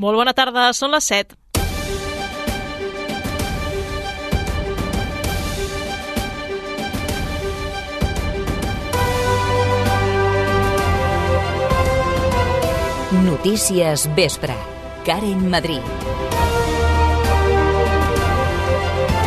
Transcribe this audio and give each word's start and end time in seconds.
Molt 0.00 0.16
bona 0.16 0.32
tarda, 0.32 0.70
són 0.72 0.94
les 0.94 1.04
7. 1.10 1.36
Notícies 13.26 14.08
Vespre. 14.16 14.56
Karen 15.04 15.44
Madrid. 15.52 16.19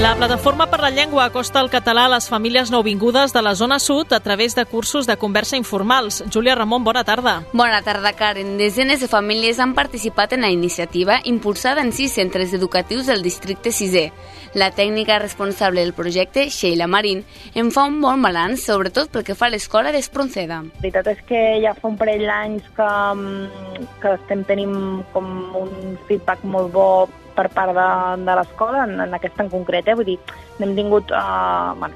La 0.03 0.15
Plataforma 0.15 0.67
per 0.67 0.81
la 0.81 0.89
Llengua 0.89 1.23
acosta 1.23 1.61
el 1.61 1.69
català 1.71 2.01
a 2.05 2.09
les 2.11 2.25
famílies 2.27 2.71
nouvingudes 2.73 3.31
de 3.31 3.41
la 3.41 3.53
zona 3.55 3.77
sud 3.79 4.11
a 4.11 4.19
través 4.19 4.53
de 4.53 4.65
cursos 4.65 5.07
de 5.07 5.15
conversa 5.15 5.55
informals. 5.55 6.25
Júlia 6.29 6.55
Ramon, 6.55 6.83
bona 6.83 7.05
tarda. 7.05 7.45
Bona 7.53 7.81
tarda, 7.83 8.11
Karen. 8.11 8.57
Desenes 8.57 8.99
de 8.99 9.07
famílies 9.07 9.61
han 9.63 9.73
participat 9.73 10.33
en 10.33 10.41
la 10.41 10.49
iniciativa 10.51 11.21
impulsada 11.23 11.81
en 11.81 11.93
sis 11.93 12.11
centres 12.11 12.51
educatius 12.51 13.05
del 13.05 13.23
districte 13.23 13.69
6è. 13.69 14.11
La 14.53 14.71
tècnica 14.71 15.19
responsable 15.19 15.79
del 15.79 15.93
projecte, 15.93 16.49
Sheila 16.49 16.85
Marín, 16.87 17.23
en 17.55 17.71
fa 17.71 17.87
un 17.87 18.01
bon 18.01 18.21
balanç, 18.21 18.59
sobretot 18.59 19.07
pel 19.07 19.23
que 19.23 19.39
fa 19.39 19.47
a 19.47 19.55
l'escola 19.55 19.95
d'Espronceda. 19.95 20.65
La 20.67 20.83
veritat 20.83 21.13
és 21.15 21.23
que 21.31 21.47
ja 21.63 21.77
fa 21.79 21.87
un 21.87 21.95
parell 21.95 22.27
d'anys 22.27 22.67
que, 22.75 22.91
mm, 23.15 23.91
que 24.03 24.15
estem 24.19 24.43
tenint 24.43 25.05
com 25.13 25.55
un 25.55 25.97
feedback 26.09 26.43
molt 26.43 26.73
bo 26.73 27.07
per 27.35 27.49
part 27.53 27.75
de, 27.75 27.89
de 28.25 28.37
l'escola, 28.39 28.85
en, 28.87 28.97
en 29.05 29.13
aquesta 29.17 29.45
en 29.45 29.51
concret, 29.51 29.87
eh? 29.87 29.95
vull 29.97 30.09
dir, 30.13 30.17
n'hem 30.59 30.75
tingut 30.77 31.13
uh, 31.13 31.73
bueno, 31.79 31.95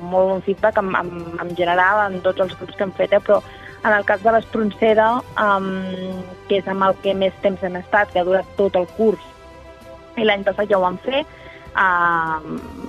molt 0.00 0.32
bon 0.32 0.42
feedback 0.46 0.80
en, 0.82 0.92
en, 0.98 1.12
en 1.42 1.54
general 1.58 2.06
en 2.06 2.20
tots 2.24 2.44
els 2.44 2.56
grups 2.58 2.76
que 2.76 2.86
hem 2.86 2.94
fet, 2.98 3.16
eh? 3.16 3.22
però 3.22 3.40
en 3.86 3.92
el 3.92 4.04
cas 4.08 4.22
de 4.22 4.32
l'Espronceda, 4.34 5.08
um, 5.38 5.72
que 6.48 6.60
és 6.60 6.68
amb 6.70 6.88
el 6.88 6.96
que 7.02 7.14
més 7.14 7.34
temps 7.42 7.62
hem 7.62 7.78
estat, 7.78 8.12
que 8.12 8.22
ha 8.22 8.26
durat 8.26 8.54
tot 8.58 8.76
el 8.78 8.88
curs, 8.96 9.22
i 10.16 10.24
l'any 10.24 10.46
passat 10.46 10.70
ja 10.70 10.78
ho 10.78 10.84
vam 10.86 10.96
fer, 11.04 11.22
uh, 11.76 12.40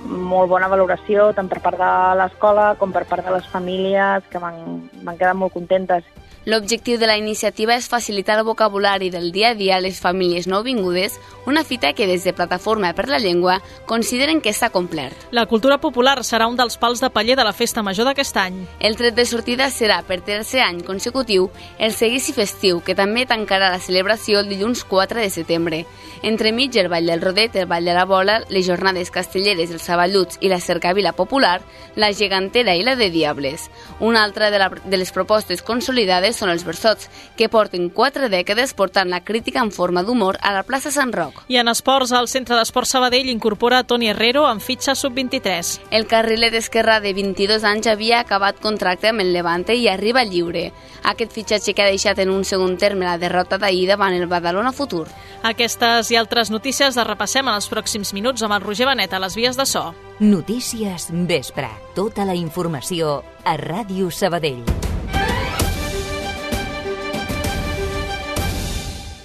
molt 0.08 0.50
bona 0.50 0.70
valoració 0.72 1.30
tant 1.36 1.50
per 1.50 1.60
part 1.64 1.78
de 1.80 1.92
l'escola 2.18 2.72
com 2.80 2.94
per 2.94 3.04
part 3.08 3.26
de 3.26 3.34
les 3.36 3.46
famílies 3.52 4.26
que 4.32 4.40
van, 4.42 4.88
van 5.04 5.20
quedar 5.20 5.36
molt 5.36 5.54
contentes 5.54 6.06
L'objectiu 6.48 6.96
de 6.96 7.04
la 7.04 7.18
iniciativa 7.20 7.74
és 7.76 7.90
facilitar 7.92 8.38
el 8.38 8.46
vocabulari 8.48 9.10
del 9.12 9.32
dia 9.34 9.50
a 9.50 9.54
dia 9.54 9.74
a 9.76 9.82
les 9.84 9.98
famílies 10.00 10.46
nouvingudes, 10.48 11.18
una 11.44 11.60
fita 11.62 11.92
que 11.92 12.06
des 12.08 12.24
de 12.24 12.32
Plataforma 12.32 12.94
per 12.96 13.04
la 13.08 13.18
Llengua 13.18 13.58
consideren 13.84 14.40
que 14.40 14.54
s'ha 14.56 14.70
complert. 14.72 15.26
La 15.30 15.44
cultura 15.44 15.76
popular 15.76 16.22
serà 16.24 16.46
un 16.48 16.56
dels 16.56 16.78
pals 16.80 17.02
de 17.04 17.10
paller 17.12 17.36
de 17.36 17.44
la 17.44 17.52
festa 17.52 17.82
major 17.84 18.08
d'aquest 18.08 18.40
any. 18.40 18.56
El 18.80 18.96
tret 18.96 19.12
de 19.12 19.26
sortida 19.28 19.68
serà, 19.68 20.00
per 20.08 20.22
tercer 20.24 20.62
any 20.64 20.80
consecutiu, 20.86 21.50
el 21.78 21.92
seguici 21.92 22.32
festiu, 22.32 22.80
que 22.80 22.96
també 22.96 23.26
tancarà 23.28 23.68
la 23.68 23.84
celebració 23.84 24.40
el 24.40 24.48
dilluns 24.48 24.86
4 24.88 25.20
de 25.20 25.28
setembre. 25.28 25.82
Entremig, 26.22 26.74
el 26.80 26.88
Ball 26.88 27.12
del 27.12 27.20
Rodet, 27.20 27.56
el 27.56 27.68
Ball 27.68 27.84
de 27.84 27.92
la 27.92 28.06
Bola, 28.08 28.40
les 28.48 28.66
jornades 28.66 29.12
castelleres, 29.12 29.70
els 29.70 29.84
saballuts 29.84 30.40
i 30.40 30.48
la 30.48 30.60
cercavila 30.64 31.12
popular, 31.12 31.60
la 31.94 32.12
gegantera 32.12 32.74
i 32.74 32.82
la 32.82 32.96
de 32.96 33.10
Diables. 33.10 33.68
Una 34.00 34.24
altra 34.24 34.50
de, 34.50 34.58
la, 34.58 34.72
de 34.72 34.96
les 34.96 35.12
propostes 35.12 35.62
consolidades 35.62 36.37
són 36.38 36.52
els 36.52 36.64
versots, 36.64 37.10
que 37.36 37.50
porten 37.50 37.88
quatre 37.90 38.30
dècades 38.32 38.74
portant 38.78 39.10
la 39.10 39.24
crítica 39.24 39.60
en 39.64 39.72
forma 39.74 40.04
d'humor 40.06 40.38
a 40.42 40.54
la 40.54 40.64
plaça 40.64 40.92
Sant 40.94 41.12
Roc. 41.12 41.42
I 41.48 41.58
en 41.60 41.68
esports, 41.68 42.12
el 42.14 42.30
Centre 42.30 42.56
d'Esports 42.56 42.94
Sabadell 42.94 43.28
incorpora 43.32 43.82
Toni 43.84 44.08
Herrero 44.12 44.46
en 44.50 44.60
fitxa 44.60 44.94
sub-23. 44.94 45.74
El 45.90 46.06
carriler 46.06 46.50
d'esquerra 46.54 47.00
de 47.04 47.12
22 47.16 47.64
anys 47.68 47.90
havia 47.90 48.22
acabat 48.22 48.60
contracte 48.62 49.10
amb 49.10 49.24
el 49.24 49.32
Levante 49.34 49.76
i 49.76 49.88
arriba 49.88 50.24
lliure. 50.24 50.68
Aquest 51.08 51.32
fitxatge 51.34 51.74
que 51.74 51.84
ha 51.84 51.90
deixat 51.90 52.18
en 52.22 52.30
un 52.30 52.44
segon 52.44 52.76
terme 52.78 53.06
la 53.08 53.18
derrota 53.18 53.58
d'ahir 53.58 53.86
davant 53.88 54.14
el 54.16 54.28
Badalona 54.30 54.72
Futur. 54.72 55.06
Aquestes 55.42 56.10
i 56.12 56.18
altres 56.18 56.50
notícies 56.50 56.96
les 56.96 57.08
repassem 57.08 57.46
en 57.46 57.54
els 57.54 57.70
pròxims 57.70 58.12
minuts 58.16 58.42
amb 58.42 58.58
el 58.58 58.64
Roger 58.64 58.88
Benet 58.90 59.14
a 59.14 59.22
les 59.22 59.38
vies 59.38 59.56
de 59.56 59.66
so. 59.66 59.88
Notícies 60.20 61.08
Vespre. 61.10 61.70
Tota 61.94 62.26
la 62.26 62.34
informació 62.34 63.22
a 63.44 63.56
Ràdio 63.56 64.10
Sabadell. 64.10 64.87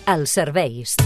Els 0.05 0.33
serveis. 0.35 0.97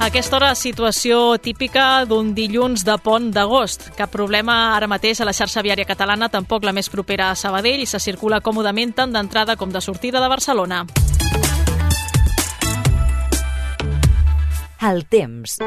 Aquesta 0.00 0.38
hora, 0.38 0.54
situació 0.56 1.36
típica 1.42 2.06
d'un 2.08 2.30
dilluns 2.34 2.86
de 2.88 2.94
pont 3.04 3.28
d'agost. 3.34 3.90
Cap 3.98 4.08
problema 4.14 4.76
ara 4.76 4.88
mateix 4.88 5.20
a 5.20 5.26
la 5.28 5.34
xarxa 5.36 5.60
viària 5.66 5.84
catalana, 5.84 6.30
tampoc 6.32 6.64
la 6.64 6.72
més 6.72 6.88
propera 6.88 7.28
a 7.30 7.36
Sabadell, 7.36 7.82
i 7.84 7.90
se 7.90 8.00
circula 8.00 8.40
còmodament 8.40 8.94
tant 8.96 9.12
d'entrada 9.12 9.58
com 9.60 9.74
de 9.74 9.82
sortida 9.84 10.22
de 10.22 10.32
Barcelona. 10.32 10.84
El 14.80 15.04
temps. 15.12 15.58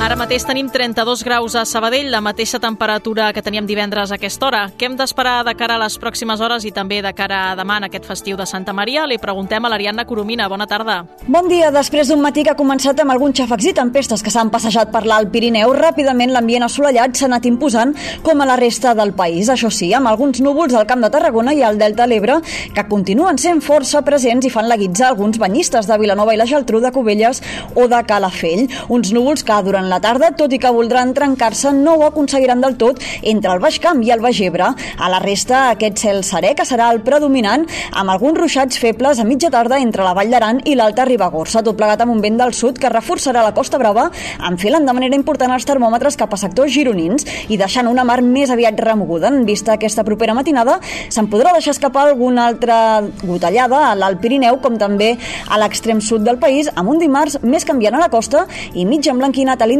Ara 0.00 0.14
mateix 0.16 0.46
tenim 0.48 0.70
32 0.72 1.20
graus 1.26 1.52
a 1.60 1.66
Sabadell, 1.68 2.06
la 2.08 2.22
mateixa 2.24 2.56
temperatura 2.56 3.26
que 3.36 3.42
teníem 3.44 3.66
divendres 3.68 4.08
a 4.08 4.16
aquesta 4.16 4.46
hora. 4.46 4.60
Què 4.72 4.86
hem 4.88 4.94
d'esperar 4.96 5.42
de 5.44 5.52
cara 5.52 5.74
a 5.76 5.80
les 5.82 5.98
pròximes 6.00 6.40
hores 6.40 6.64
i 6.64 6.70
també 6.72 7.02
de 7.04 7.10
cara 7.12 7.40
a 7.50 7.56
demà 7.58 7.76
en 7.76 7.84
aquest 7.90 8.06
festiu 8.08 8.38
de 8.40 8.46
Santa 8.48 8.72
Maria? 8.72 9.02
Li 9.04 9.18
preguntem 9.20 9.60
a 9.60 9.68
l'Ariadna 9.68 10.06
Coromina. 10.08 10.46
Bona 10.48 10.64
tarda. 10.66 11.02
Bon 11.28 11.50
dia. 11.52 11.68
Després 11.70 12.08
d'un 12.08 12.22
matí 12.24 12.46
que 12.46 12.54
ha 12.54 12.56
començat 12.56 13.02
amb 13.04 13.12
alguns 13.12 13.36
xàfecs 13.42 13.66
i 13.68 13.74
tempestes 13.76 14.24
que 14.24 14.32
s'han 14.32 14.48
passejat 14.48 14.88
per 14.88 15.02
l'Alt 15.04 15.28
Pirineu, 15.34 15.74
ràpidament 15.76 16.32
l'ambient 16.32 16.64
assolellat 16.64 17.20
s'ha 17.20 17.28
anat 17.28 17.50
imposant 17.52 17.92
com 18.24 18.40
a 18.40 18.48
la 18.48 18.56
resta 18.56 18.94
del 18.96 19.12
país. 19.12 19.52
Això 19.52 19.68
sí, 19.68 19.92
amb 19.92 20.08
alguns 20.08 20.40
núvols 20.40 20.80
al 20.80 20.88
Camp 20.88 21.04
de 21.04 21.12
Tarragona 21.12 21.52
i 21.52 21.60
al 21.60 21.76
Delta 21.76 22.06
de 22.06 22.14
l'Ebre, 22.14 22.38
que 22.72 22.86
continuen 22.88 23.36
sent 23.36 23.60
força 23.60 24.00
presents 24.00 24.48
i 24.48 24.54
fan 24.56 24.72
la 24.72 24.80
guitza 24.80 25.10
alguns 25.10 25.36
banyistes 25.36 25.92
de 25.92 26.00
Vilanova 26.00 26.32
i 26.32 26.40
la 26.40 26.48
Geltrú, 26.48 26.80
de 26.80 26.88
Cubelles 26.88 27.44
o 27.76 27.84
de 27.84 28.02
Calafell. 28.08 28.64
Uns 28.88 29.12
núvols 29.12 29.44
que 29.44 29.62
durant 29.68 29.89
la 29.90 30.00
tarda, 30.00 30.30
tot 30.38 30.52
i 30.54 30.58
que 30.62 30.70
voldran 30.72 31.12
trencar-se, 31.14 31.72
no 31.74 31.96
ho 31.98 32.04
aconseguiran 32.06 32.60
del 32.62 32.76
tot 32.78 33.00
entre 33.22 33.52
el 33.52 33.60
Baix 33.62 33.80
Camp 33.82 34.00
i 34.06 34.12
el 34.14 34.22
Baix 34.22 34.40
Ebre. 34.46 34.70
A 34.70 35.08
la 35.10 35.18
resta, 35.22 35.66
aquest 35.74 35.98
cel 35.98 36.22
serè, 36.26 36.54
que 36.56 36.66
serà 36.68 36.90
el 36.94 37.02
predominant, 37.06 37.66
amb 37.92 38.12
alguns 38.14 38.38
ruixats 38.38 38.78
febles 38.80 39.18
a 39.18 39.26
mitja 39.26 39.50
tarda 39.50 39.80
entre 39.82 40.06
la 40.06 40.14
Vall 40.16 40.30
d'Aran 40.30 40.62
i 40.70 40.76
l'Alta 40.78 41.04
Ribagorça, 41.08 41.64
tot 41.66 41.76
plegat 41.78 42.04
amb 42.04 42.14
un 42.14 42.22
vent 42.22 42.38
del 42.38 42.54
sud 42.56 42.78
que 42.80 42.92
reforçarà 42.92 43.42
la 43.44 43.54
Costa 43.56 43.80
Brava, 43.82 44.06
enfilant 44.48 44.86
de 44.86 44.94
manera 44.96 45.18
important 45.18 45.52
els 45.54 45.66
termòmetres 45.68 46.16
cap 46.20 46.32
a 46.34 46.40
sectors 46.40 46.72
gironins 46.72 47.26
i 47.48 47.58
deixant 47.60 47.90
una 47.90 48.04
mar 48.06 48.20
més 48.22 48.50
aviat 48.54 48.78
remoguda. 48.80 49.28
En 49.34 49.44
vista 49.48 49.74
aquesta 49.74 50.04
propera 50.06 50.36
matinada, 50.38 50.78
se'n 51.08 51.28
podrà 51.32 51.54
deixar 51.56 51.74
escapar 51.74 52.06
alguna 52.06 52.46
altra 52.46 53.02
gotellada 53.24 53.82
a 53.90 53.94
l'Alt 53.98 54.22
Pirineu, 54.22 54.60
com 54.62 54.78
també 54.78 55.16
a 55.48 55.58
l'extrem 55.60 56.00
sud 56.00 56.24
del 56.26 56.38
país, 56.38 56.70
amb 56.76 56.94
un 56.94 57.02
dimarts 57.02 57.40
més 57.42 57.66
canviant 57.66 57.98
a 57.98 58.04
la 58.04 58.10
costa 58.12 58.46
i 58.74 58.86
mig 58.86 59.06
emblanquinat 59.10 59.60
a 59.60 59.66
l'interior 59.66 59.79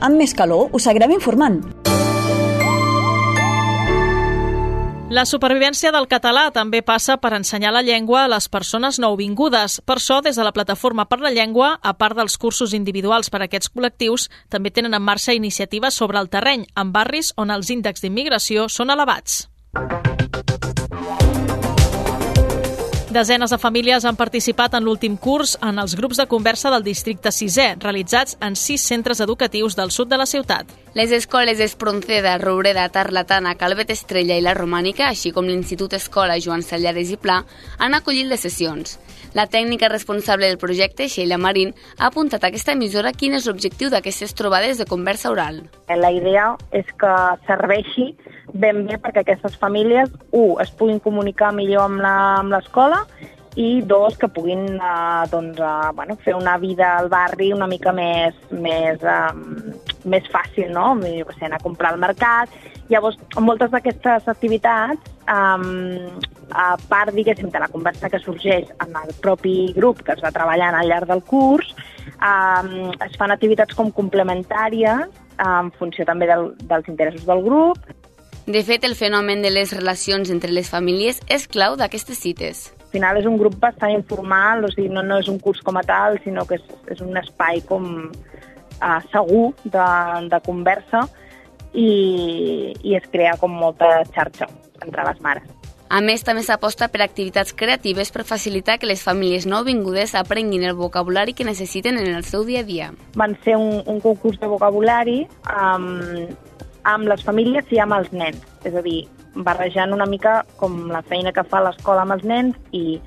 amb 0.00 0.16
més 0.16 0.34
calor. 0.34 0.68
Us 0.72 0.84
seguirem 0.84 1.12
informant. 1.12 1.62
La 5.08 5.22
supervivència 5.24 5.92
del 5.94 6.08
català 6.10 6.48
també 6.50 6.82
passa 6.82 7.14
per 7.22 7.30
ensenyar 7.36 7.70
la 7.72 7.82
llengua 7.86 8.24
a 8.24 8.28
les 8.28 8.48
persones 8.50 8.98
nouvingudes. 8.98 9.78
Per 9.86 9.96
això, 9.96 10.18
des 10.20 10.36
de 10.36 10.42
la 10.42 10.52
Plataforma 10.52 11.06
per 11.06 11.20
la 11.22 11.30
Llengua, 11.30 11.78
a 11.80 11.94
part 11.94 12.18
dels 12.18 12.36
cursos 12.36 12.74
individuals 12.74 13.30
per 13.30 13.40
a 13.40 13.46
aquests 13.46 13.70
col·lectius, 13.70 14.26
també 14.50 14.74
tenen 14.74 14.98
en 14.98 15.02
marxa 15.06 15.32
iniciatives 15.32 15.94
sobre 15.94 16.18
el 16.18 16.28
terreny, 16.28 16.66
en 16.74 16.90
barris 16.92 17.32
on 17.36 17.54
els 17.54 17.70
índexs 17.70 18.02
d'immigració 18.02 18.66
són 18.68 18.90
elevats. 18.90 19.46
Desenes 23.16 23.48
de 23.48 23.56
famílies 23.56 24.04
han 24.04 24.16
participat 24.16 24.74
en 24.76 24.84
l'últim 24.84 25.14
curs 25.16 25.54
en 25.64 25.78
els 25.80 25.94
grups 25.96 26.18
de 26.20 26.26
conversa 26.28 26.68
del 26.74 26.82
districte 26.84 27.30
6è, 27.32 27.78
realitzats 27.80 28.36
en 28.44 28.58
sis 28.60 28.84
centres 28.84 29.22
educatius 29.24 29.72
del 29.78 29.88
sud 29.94 30.10
de 30.10 30.18
la 30.20 30.26
ciutat. 30.28 30.68
Les 30.92 31.14
escoles 31.16 31.62
Espronceda, 31.64 32.36
Roureda, 32.36 32.84
Tarlatana, 32.92 33.54
Calvet 33.56 33.94
Estrella 33.94 34.36
i 34.36 34.44
la 34.44 34.52
Romànica, 34.52 35.08
així 35.08 35.32
com 35.32 35.48
l'Institut 35.48 35.96
Escola 35.96 36.36
Joan 36.44 36.60
Sallares 36.60 37.08
i 37.08 37.16
Pla, 37.16 37.38
han 37.78 37.96
acollit 37.96 38.28
les 38.28 38.44
sessions. 38.44 38.98
La 39.36 39.44
tècnica 39.52 39.90
responsable 39.92 40.46
del 40.46 40.56
projecte, 40.56 41.10
Sheila 41.12 41.36
Marín, 41.36 41.74
ha 41.98 42.06
apuntat 42.08 42.44
a 42.44 42.48
aquesta 42.48 42.72
emissora 42.72 43.12
quin 43.12 43.34
és 43.36 43.44
l'objectiu 43.44 43.90
d'aquestes 43.92 44.32
trobades 44.32 44.78
de 44.80 44.86
conversa 44.88 45.28
oral. 45.28 45.58
La 45.92 46.08
idea 46.14 46.54
és 46.72 46.88
que 46.96 47.12
serveixi 47.44 48.14
ben 48.56 48.86
bé 48.88 48.96
perquè 48.96 49.26
aquestes 49.26 49.58
famílies, 49.60 50.08
un, 50.30 50.54
es 50.64 50.72
puguin 50.78 51.02
comunicar 51.04 51.50
millor 51.52 51.84
amb 51.84 52.48
l'escola 52.54 53.02
i 53.60 53.82
dos, 53.84 54.16
que 54.16 54.32
puguin 54.32 54.64
eh, 54.76 55.28
doncs, 55.28 55.60
eh, 55.60 55.92
bueno, 55.96 56.16
fer 56.24 56.36
una 56.36 56.56
vida 56.56 56.94
al 56.96 57.12
barri 57.12 57.52
una 57.52 57.68
mica 57.68 57.92
més, 57.92 58.40
més, 58.52 59.04
eh, 59.04 59.95
més 60.06 60.26
fàcil, 60.32 60.70
no? 60.72 60.94
Jo 61.02 61.26
sé, 61.34 61.46
anar 61.46 61.60
a 61.60 61.64
comprar 61.64 61.92
al 61.92 62.00
mercat. 62.02 62.52
Llavors, 62.88 63.18
moltes 63.42 63.72
d'aquestes 63.74 64.28
activitats, 64.30 65.12
eh, 65.26 66.08
a 66.54 66.66
part, 66.88 67.12
diguéssim, 67.12 67.50
de 67.50 67.60
la 67.60 67.68
conversa 67.68 68.10
que 68.10 68.22
sorgeix 68.22 68.70
en 68.86 68.94
el 69.02 69.12
propi 69.20 69.72
grup 69.76 70.02
que 70.06 70.14
es 70.14 70.22
va 70.22 70.32
treballant 70.32 70.78
al 70.78 70.88
llarg 70.88 71.10
del 71.10 71.22
curs, 71.26 71.74
eh, 72.16 72.90
es 73.08 73.18
fan 73.18 73.34
activitats 73.34 73.74
com 73.74 73.90
complementàries 73.92 75.22
en 75.36 75.70
funció 75.76 76.06
també 76.08 76.26
del, 76.30 76.54
dels 76.64 76.88
interessos 76.88 77.26
del 77.26 77.42
grup 77.44 77.78
De 78.46 78.62
fet, 78.62 78.84
el 78.84 78.94
fenomen 78.94 79.42
de 79.42 79.50
les 79.50 79.72
relacions 79.74 80.30
entre 80.30 80.52
les 80.54 80.68
famílies 80.70 81.18
és 81.26 81.48
clau 81.50 81.74
d'aquestes 81.76 82.20
cites. 82.22 82.72
al 82.78 82.92
final 82.92 83.16
és 83.18 83.26
un 83.26 83.36
grup 83.36 83.56
bastant 83.58 83.90
informal, 83.90 84.64
o 84.64 84.68
sigui, 84.70 84.88
no, 84.88 85.02
no 85.02 85.18
és 85.18 85.26
un 85.28 85.40
curs 85.42 85.60
com 85.66 85.76
a 85.76 85.82
tal, 85.82 86.20
sinó 86.22 86.46
que 86.46 86.54
és, 86.54 86.62
és 86.94 87.00
un 87.02 87.16
espai 87.18 87.60
com 87.66 88.12
uh, 88.80 89.00
segur 89.12 89.50
de, 89.64 89.88
de 90.30 90.40
conversa 90.46 91.06
i, 91.72 92.72
i 92.82 92.96
es 92.96 93.06
crea 93.12 93.36
com 93.40 93.52
molta 93.52 94.00
xarxa 94.14 94.48
entre 94.82 95.04
les 95.08 95.22
mares. 95.24 95.52
A 95.86 96.00
més, 96.02 96.24
també 96.26 96.42
s'aposta 96.42 96.88
per 96.90 97.04
activitats 97.04 97.54
creatives 97.54 98.10
per 98.10 98.24
facilitar 98.26 98.80
que 98.82 98.88
les 98.90 99.04
famílies 99.06 99.46
nouvingudes 99.46 100.16
aprenguin 100.18 100.64
el 100.66 100.74
vocabulari 100.74 101.32
que 101.32 101.46
necessiten 101.46 102.00
en 102.00 102.10
el 102.10 102.24
seu 102.26 102.42
dia 102.44 102.64
a 102.64 102.66
dia. 102.66 102.88
Van 103.14 103.36
ser 103.44 103.54
un, 103.56 103.84
un 103.86 104.00
concurs 104.02 104.40
de 104.42 104.50
vocabulari 104.50 105.20
um, 105.46 106.26
amb 106.90 107.06
les 107.06 107.22
famílies 107.22 107.70
i 107.70 107.78
amb 107.78 107.94
els 108.00 108.10
nens. 108.10 108.42
És 108.66 108.74
a 108.74 108.82
dir, 108.82 109.04
barrejant 109.46 109.94
una 109.94 110.10
mica 110.10 110.40
com 110.58 110.88
la 110.90 111.04
feina 111.06 111.30
que 111.32 111.46
fa 111.46 111.62
l'escola 111.62 112.02
amb 112.02 112.16
els 112.18 112.26
nens 112.26 112.58
i, 112.74 112.98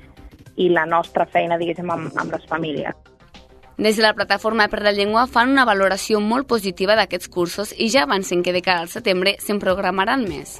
i 0.56 0.72
la 0.72 0.86
nostra 0.88 1.28
feina, 1.28 1.60
diguéssim, 1.60 1.92
amb, 1.92 2.08
amb 2.16 2.32
les 2.32 2.48
famílies. 2.48 2.96
Des 3.80 3.96
de 3.96 4.02
la 4.02 4.12
Plataforma 4.12 4.66
per 4.68 4.82
la 4.84 4.92
Llengua 4.92 5.22
fan 5.24 5.54
una 5.54 5.64
valoració 5.64 6.20
molt 6.20 6.44
positiva 6.50 6.98
d'aquests 6.98 7.32
cursos 7.32 7.72
i 7.72 7.88
ja 7.88 8.02
avancen 8.04 8.44
que 8.44 8.52
de 8.52 8.60
cara 8.60 8.84
al 8.84 8.92
setembre 8.92 9.38
se'n 9.40 9.62
programaran 9.62 10.28
més. 10.28 10.58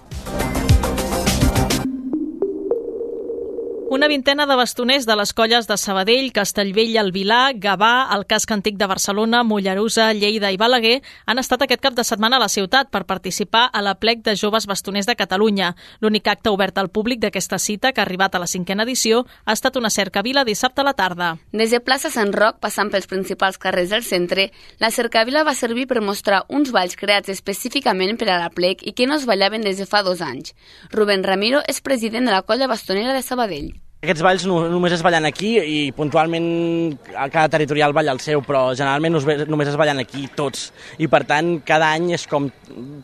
Una 3.90 4.06
vintena 4.06 4.46
de 4.46 4.54
bastoners 4.54 5.02
de 5.02 5.16
les 5.18 5.32
colles 5.34 5.66
de 5.66 5.74
Sabadell, 5.76 6.28
Castellvell, 6.30 6.92
el 7.00 7.08
Vilà, 7.10 7.50
Gavà, 7.58 8.06
el 8.14 8.22
Casc 8.30 8.52
Antic 8.54 8.76
de 8.78 8.86
Barcelona, 8.86 9.40
Mollerusa, 9.42 10.12
Lleida 10.14 10.52
i 10.54 10.58
Balaguer 10.62 11.00
han 11.26 11.42
estat 11.42 11.64
aquest 11.66 11.82
cap 11.82 11.96
de 11.98 12.04
setmana 12.06 12.38
a 12.38 12.44
la 12.44 12.46
ciutat 12.46 12.92
per 12.94 13.00
participar 13.08 13.64
a 13.66 13.82
la 13.82 13.96
plec 13.98 14.22
de 14.22 14.36
joves 14.38 14.68
bastoners 14.70 15.08
de 15.10 15.16
Catalunya. 15.18 15.72
L'únic 15.98 16.30
acte 16.30 16.52
obert 16.54 16.78
al 16.78 16.92
públic 16.94 17.18
d'aquesta 17.18 17.58
cita, 17.58 17.90
que 17.90 17.98
ha 17.98 18.04
arribat 18.06 18.38
a 18.38 18.42
la 18.44 18.46
cinquena 18.46 18.86
edició, 18.86 19.24
ha 19.44 19.58
estat 19.58 19.74
una 19.74 19.90
cercavila 19.90 20.46
dissabte 20.46 20.84
a 20.84 20.86
la 20.86 20.94
tarda. 20.94 21.32
Des 21.50 21.74
de 21.74 21.82
plaça 21.82 22.14
Sant 22.14 22.30
Roc, 22.30 22.62
passant 22.62 22.94
pels 22.94 23.10
principals 23.10 23.58
carrers 23.58 23.90
del 23.90 24.06
centre, 24.06 24.52
la 24.78 24.92
cercavila 24.94 25.42
va 25.42 25.58
servir 25.58 25.88
per 25.90 25.98
mostrar 25.98 26.44
uns 26.46 26.70
balls 26.70 26.94
creats 26.94 27.34
específicament 27.34 28.22
per 28.22 28.30
a 28.30 28.38
la 28.38 28.54
plec 28.54 28.86
i 28.86 28.94
que 28.94 29.10
no 29.10 29.18
es 29.18 29.26
ballaven 29.26 29.66
des 29.66 29.82
de 29.82 29.90
fa 29.90 30.06
dos 30.06 30.22
anys. 30.22 30.54
Rubén 30.94 31.26
Ramiro 31.26 31.66
és 31.66 31.82
president 31.82 32.30
de 32.30 32.38
la 32.38 32.46
colla 32.46 32.70
bastonera 32.70 33.18
de 33.18 33.26
Sabadell. 33.26 33.80
Aquests 34.00 34.22
balls 34.24 34.46
no, 34.48 34.62
només 34.72 34.94
es 34.96 35.02
ballen 35.04 35.26
aquí 35.28 35.50
i 35.60 35.80
puntualment 35.92 36.44
a 37.12 37.26
cada 37.28 37.50
territorial 37.52 37.92
balla 37.92 38.14
el 38.16 38.22
seu, 38.24 38.40
però 38.40 38.70
generalment 38.72 39.12
només 39.44 39.68
es 39.68 39.76
ballen 39.76 40.00
aquí 40.00 40.24
tots. 40.38 40.70
I 40.96 41.04
per 41.12 41.20
tant, 41.28 41.50
cada 41.68 41.90
any 41.98 42.06
és 42.16 42.24
com 42.30 42.46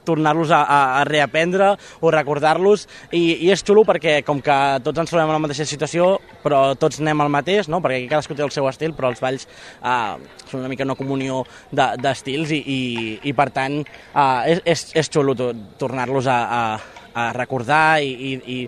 tornar-los 0.09 0.55
a, 0.57 0.63
a, 0.65 0.81
a 1.03 1.05
reaprendre 1.05 1.75
o 2.01 2.15
recordar-los 2.17 2.87
i, 3.11 3.21
i 3.45 3.53
és 3.53 3.61
xulo 3.61 3.85
perquè 3.85 4.23
com 4.25 4.41
que 4.41 4.59
tots 4.89 5.05
ens 5.05 5.13
trobem 5.13 5.29
en 5.29 5.37
la 5.37 5.45
mateixa 5.45 5.69
situació, 5.69 6.15
però 6.41 6.65
tots 6.81 7.05
anem 7.05 7.27
al 7.27 7.35
mateix, 7.37 7.69
no? 7.69 7.85
perquè 7.85 8.01
aquí 8.01 8.13
cadascú 8.15 8.33
té 8.33 8.49
el 8.49 8.57
seu 8.57 8.73
estil, 8.73 8.97
però 8.97 9.13
els 9.13 9.21
balls 9.21 9.45
eh, 9.45 10.17
són 10.49 10.63
una 10.63 10.73
mica 10.73 10.89
una 10.89 10.97
comunió 10.97 11.43
d'estils 11.77 12.49
de, 12.49 12.57
i, 12.57 12.81
i, 12.81 13.19
i 13.29 13.37
per 13.37 13.51
tant 13.53 13.83
eh, 13.85 14.57
és, 14.57 14.65
és, 14.65 14.91
és 15.05 15.13
xulo 15.13 15.37
tornar-los 15.77 16.25
a, 16.25 16.41
a, 16.41 16.96
a 17.17 17.31
recordar 17.33 18.03
i, 18.05 18.13
i, 18.13 18.33
i, 18.57 18.59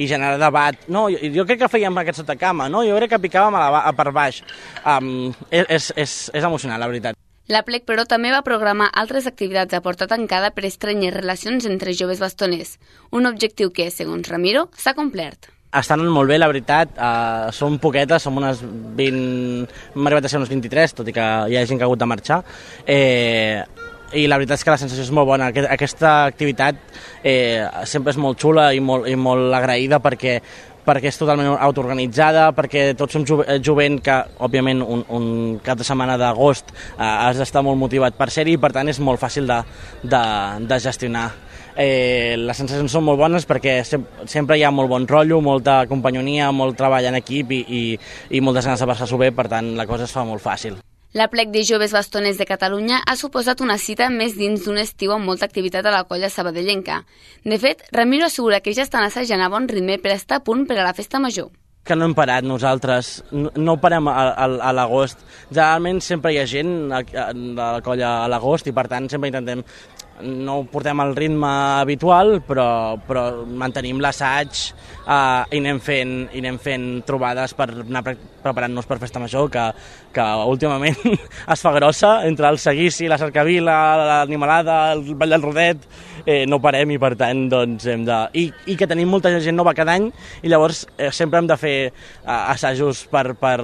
i 0.00 0.08
generar 0.08 0.40
debat. 0.40 0.88
No, 0.88 1.06
jo, 1.12 1.20
jo 1.34 1.44
crec 1.48 1.60
que 1.62 1.72
fèiem 1.76 2.00
aquest 2.00 2.22
sota 2.22 2.38
cama, 2.40 2.70
no? 2.72 2.82
jo 2.86 2.96
crec 2.96 3.12
que 3.14 3.22
picàvem 3.28 3.58
a 3.58 3.64
la, 3.68 3.82
a 3.90 3.92
per 3.96 4.08
baix. 4.16 4.40
Um, 4.82 5.28
és, 5.52 5.92
és, 5.92 6.14
és 6.32 6.48
emocionant, 6.48 6.80
la 6.80 6.88
veritat. 6.90 7.18
La 7.48 7.62
plec, 7.64 7.86
però, 7.88 8.04
també 8.04 8.28
va 8.32 8.42
programar 8.44 8.90
altres 9.00 9.28
activitats 9.28 9.72
a 9.72 9.80
porta 9.84 10.08
tancada 10.08 10.50
per 10.52 10.66
estrenyes 10.68 11.14
relacions 11.14 11.64
entre 11.68 11.94
joves 11.96 12.20
bastoners, 12.20 12.74
un 13.08 13.28
objectiu 13.28 13.72
que, 13.72 13.88
segons 13.92 14.28
Ramiro, 14.28 14.66
s'ha 14.76 14.92
complert. 14.96 15.48
Estan 15.78 16.00
molt 16.08 16.28
bé, 16.28 16.38
la 16.38 16.48
veritat. 16.48 16.94
Uh, 16.96 17.48
som 17.52 17.76
poquetes, 17.80 18.24
som 18.24 18.36
unes 18.40 18.60
20... 18.96 19.68
Hem 19.94 20.08
arribat 20.08 20.28
a 20.28 20.32
ser 20.32 20.40
unes 20.40 20.52
23, 20.52 20.96
tot 21.00 21.08
i 21.08 21.16
que 21.16 21.26
hi 21.48 21.56
ha 21.56 21.64
gent 21.68 21.80
que 21.80 21.84
ha 21.84 21.88
hagut 21.88 22.00
de 22.00 22.08
marxar. 22.08 22.40
Eh, 22.84 23.64
i 24.16 24.26
la 24.28 24.38
veritat 24.38 24.58
és 24.58 24.64
que 24.64 24.72
la 24.72 24.80
sensació 24.80 25.04
és 25.04 25.12
molt 25.14 25.28
bona. 25.28 25.50
Aquesta 25.68 26.14
activitat 26.28 26.78
eh, 27.22 27.64
sempre 27.84 28.14
és 28.14 28.20
molt 28.20 28.40
xula 28.40 28.70
i 28.74 28.80
molt, 28.80 29.08
i 29.10 29.16
molt 29.18 29.54
agraïda 29.54 30.00
perquè 30.04 30.38
perquè 30.88 31.10
és 31.10 31.18
totalment 31.20 31.50
autoorganitzada, 31.60 32.46
perquè 32.56 32.94
tots 32.96 33.12
som 33.12 33.26
eh, 33.42 33.58
jovent 33.64 33.98
que, 34.04 34.14
òbviament, 34.44 34.80
un, 34.80 35.04
un 35.12 35.26
cap 35.64 35.76
de 35.76 35.84
setmana 35.84 36.16
d'agost 36.20 36.72
eh, 36.72 37.04
has 37.04 37.36
d'estar 37.40 37.60
molt 37.66 37.76
motivat 37.80 38.16
per 38.16 38.30
ser-hi 38.32 38.56
i, 38.56 38.62
per 38.62 38.72
tant, 38.72 38.88
és 38.88 39.02
molt 39.04 39.20
fàcil 39.20 39.48
de, 39.50 39.60
de, 40.02 40.22
de 40.64 40.80
gestionar. 40.80 41.28
Eh, 41.78 42.34
les 42.40 42.58
sensacions 42.58 42.90
són 42.90 43.04
molt 43.06 43.20
bones 43.20 43.44
perquè 43.46 43.82
sempre 43.86 44.58
hi 44.58 44.64
ha 44.66 44.72
molt 44.74 44.90
bon 44.90 45.06
rotllo, 45.06 45.42
molta 45.44 45.82
companyonia, 45.90 46.50
molt 46.50 46.78
treball 46.80 47.12
en 47.12 47.20
equip 47.20 47.52
i, 47.54 47.62
i, 47.68 47.82
i 48.34 48.42
moltes 48.42 48.66
ganes 48.66 48.82
de 48.82 48.90
passar-s'ho 48.90 49.20
bé, 49.20 49.30
per 49.36 49.50
tant, 49.52 49.76
la 49.78 49.86
cosa 49.86 50.08
es 50.08 50.14
fa 50.16 50.26
molt 50.26 50.42
fàcil. 50.42 50.80
La 51.16 51.30
plec 51.32 51.48
de 51.48 51.62
joves 51.64 51.94
bastoners 51.96 52.36
de 52.36 52.44
Catalunya 52.44 52.98
ha 53.00 53.14
suposat 53.16 53.62
una 53.64 53.78
cita 53.80 54.10
més 54.12 54.34
dins 54.36 54.66
d'un 54.66 54.76
estiu 54.76 55.14
amb 55.14 55.24
molta 55.24 55.46
activitat 55.48 55.86
a 55.88 55.92
la 55.94 56.02
colla 56.04 56.28
sabadellenca. 56.28 56.98
De 57.48 57.56
fet, 57.58 57.86
Ramiro 57.96 58.26
assegura 58.26 58.60
que 58.60 58.74
ja 58.76 58.84
estan 58.84 59.06
assajant 59.06 59.40
a 59.40 59.48
bon 59.48 59.70
ritme 59.70 59.96
per 60.02 60.12
estar 60.12 60.36
a 60.36 60.44
punt 60.44 60.66
per 60.68 60.76
a 60.76 60.84
la 60.84 60.92
festa 60.92 61.18
major 61.18 61.48
que 61.88 61.96
no 61.96 62.04
hem 62.04 62.12
parat 62.12 62.44
nosaltres, 62.44 63.22
no, 63.32 63.48
no 63.56 63.78
parem 63.80 64.10
a, 64.12 64.12
a, 64.28 64.46
a 64.68 64.72
l'agost. 64.76 65.22
Generalment 65.48 66.02
sempre 66.04 66.34
hi 66.34 66.40
ha 66.42 66.44
gent 66.44 66.92
a, 66.92 67.00
a, 67.00 67.30
de 67.32 67.54
la 67.56 67.80
colla 67.86 68.10
a 68.26 68.28
l'agost 68.28 68.68
i 68.68 68.74
per 68.76 68.84
tant 68.92 69.08
sempre 69.08 69.30
intentem 69.32 69.62
no 70.22 70.62
portem 70.70 71.00
el 71.00 71.14
ritme 71.16 71.50
habitual, 71.80 72.38
però, 72.46 72.98
però 73.06 73.44
mantenim 73.46 74.00
l'assaig 74.02 74.50
eh, 74.54 75.44
i, 75.54 75.60
anem 75.60 75.80
fent, 75.84 76.14
i 76.32 76.42
anem 76.42 76.58
fent 76.62 76.86
trobades 77.08 77.54
per 77.58 77.70
anar 77.74 78.04
pre 78.06 78.16
preparant-nos 78.38 78.86
per 78.86 79.00
Festa 79.02 79.20
Major, 79.20 79.48
que, 79.50 79.64
que 80.14 80.24
últimament 80.48 80.96
es 81.52 81.64
fa 81.64 81.72
grossa, 81.74 82.12
entre 82.28 82.48
el 82.48 82.60
seguici, 82.62 83.08
la 83.10 83.18
cercavila, 83.20 83.74
l'animalada, 83.98 84.78
el 84.94 85.02
ball 85.18 85.34
del 85.34 85.44
rodet, 85.44 85.84
eh, 86.24 86.44
no 86.48 86.60
parem 86.62 86.94
i 86.94 87.00
per 87.02 87.14
tant 87.18 87.46
doncs, 87.50 87.90
hem 87.90 88.06
de... 88.08 88.22
I, 88.38 88.48
I 88.70 88.78
que 88.78 88.88
tenim 88.88 89.10
molta 89.10 89.34
gent 89.42 89.58
nova 89.58 89.76
cada 89.76 89.98
any 89.98 90.08
i 90.42 90.48
llavors 90.48 90.86
eh, 90.96 91.12
sempre 91.12 91.42
hem 91.42 91.50
de 91.50 91.58
fer 91.60 91.76
eh, 91.90 91.92
assajos 92.38 93.04
per, 93.10 93.32
per, 93.36 93.58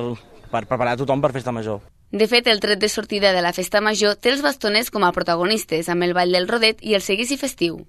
per 0.51 0.67
preparar 0.67 0.99
tothom 1.01 1.23
per 1.23 1.33
Festa 1.39 1.55
Major. 1.55 1.94
De 2.15 2.29
fet, 2.31 2.47
el 2.47 2.61
tret 2.63 2.79
de 2.79 2.89
sortida 2.89 3.33
de 3.35 3.41
la 3.43 3.51
festa 3.53 3.81
major 3.83 4.15
té 4.15 4.31
els 4.31 4.43
bastoners 4.45 4.93
com 4.95 5.03
a 5.03 5.11
protagonistes, 5.17 5.89
amb 5.91 6.07
el 6.07 6.13
ball 6.15 6.31
del 6.37 6.47
rodet 6.47 6.79
i 6.87 6.95
el 6.95 7.03
seguici 7.03 7.35
festiu. 7.41 7.81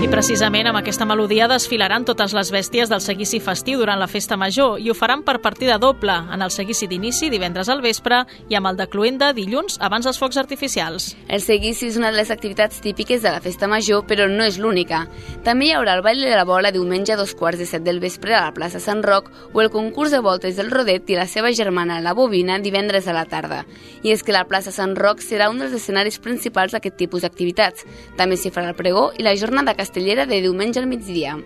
I 0.00 0.06
precisament 0.08 0.64
amb 0.64 0.78
aquesta 0.78 1.04
melodia 1.04 1.44
desfilaran 1.44 2.06
totes 2.08 2.32
les 2.32 2.48
bèsties 2.48 2.88
del 2.88 3.02
seguici 3.04 3.36
festiu 3.44 3.82
durant 3.82 3.98
la 4.00 4.06
festa 4.08 4.38
major 4.40 4.78
i 4.80 4.88
ho 4.88 4.94
faran 4.96 5.20
per 5.26 5.42
partida 5.44 5.74
doble, 5.76 6.14
en 6.32 6.40
el 6.40 6.48
seguici 6.54 6.86
d'inici 6.88 7.28
divendres 7.28 7.68
al 7.68 7.82
vespre 7.84 8.22
i 8.48 8.56
amb 8.56 8.70
el 8.70 8.78
de 8.78 8.86
Cluenda 8.88 9.28
dilluns 9.36 9.76
abans 9.84 10.08
dels 10.08 10.16
focs 10.16 10.38
artificials. 10.40 11.10
El 11.28 11.44
seguici 11.44 11.90
és 11.90 11.98
una 12.00 12.08
de 12.08 12.16
les 12.16 12.32
activitats 12.32 12.80
típiques 12.80 13.20
de 13.20 13.28
la 13.28 13.42
festa 13.44 13.68
major, 13.68 14.06
però 14.08 14.24
no 14.24 14.46
és 14.48 14.56
l'única. 14.56 15.02
També 15.44 15.68
hi 15.68 15.74
haurà 15.76 15.98
el 15.98 16.02
ball 16.06 16.24
de 16.24 16.32
la 16.32 16.48
bola 16.48 16.72
diumenge 16.72 17.12
a 17.12 17.20
dos 17.20 17.36
quarts 17.36 17.60
de 17.60 17.68
set 17.68 17.84
del 17.84 18.00
vespre 18.00 18.32
a 18.32 18.46
la 18.46 18.56
plaça 18.56 18.80
Sant 18.80 19.04
Roc 19.04 19.28
o 19.52 19.60
el 19.60 19.68
concurs 19.68 20.16
de 20.16 20.22
voltes 20.24 20.56
del 20.56 20.72
Rodet 20.72 21.12
i 21.12 21.20
la 21.20 21.28
seva 21.28 21.52
germana 21.52 22.00
la 22.00 22.16
Bobina 22.16 22.56
divendres 22.58 23.04
a 23.04 23.12
la 23.12 23.26
tarda. 23.28 23.66
I 24.00 24.16
és 24.16 24.24
que 24.24 24.32
la 24.32 24.46
plaça 24.48 24.72
Sant 24.72 24.96
Roc 24.96 25.20
serà 25.20 25.52
un 25.52 25.60
dels 25.60 25.76
escenaris 25.76 26.16
principals 26.24 26.72
d'aquest 26.72 26.96
tipus 26.96 27.28
d'activitats. 27.28 27.84
També 28.16 28.40
s'hi 28.40 28.48
farà 28.48 28.72
el 28.72 28.80
pregó 28.80 29.10
i 29.20 29.28
la 29.28 29.36
jornada 29.36 29.76
castellana 29.76 29.89
castellera 29.90 30.24
de 30.24 30.40
diumenge 30.40 30.78
al 30.78 30.86
migdia. 30.86 31.36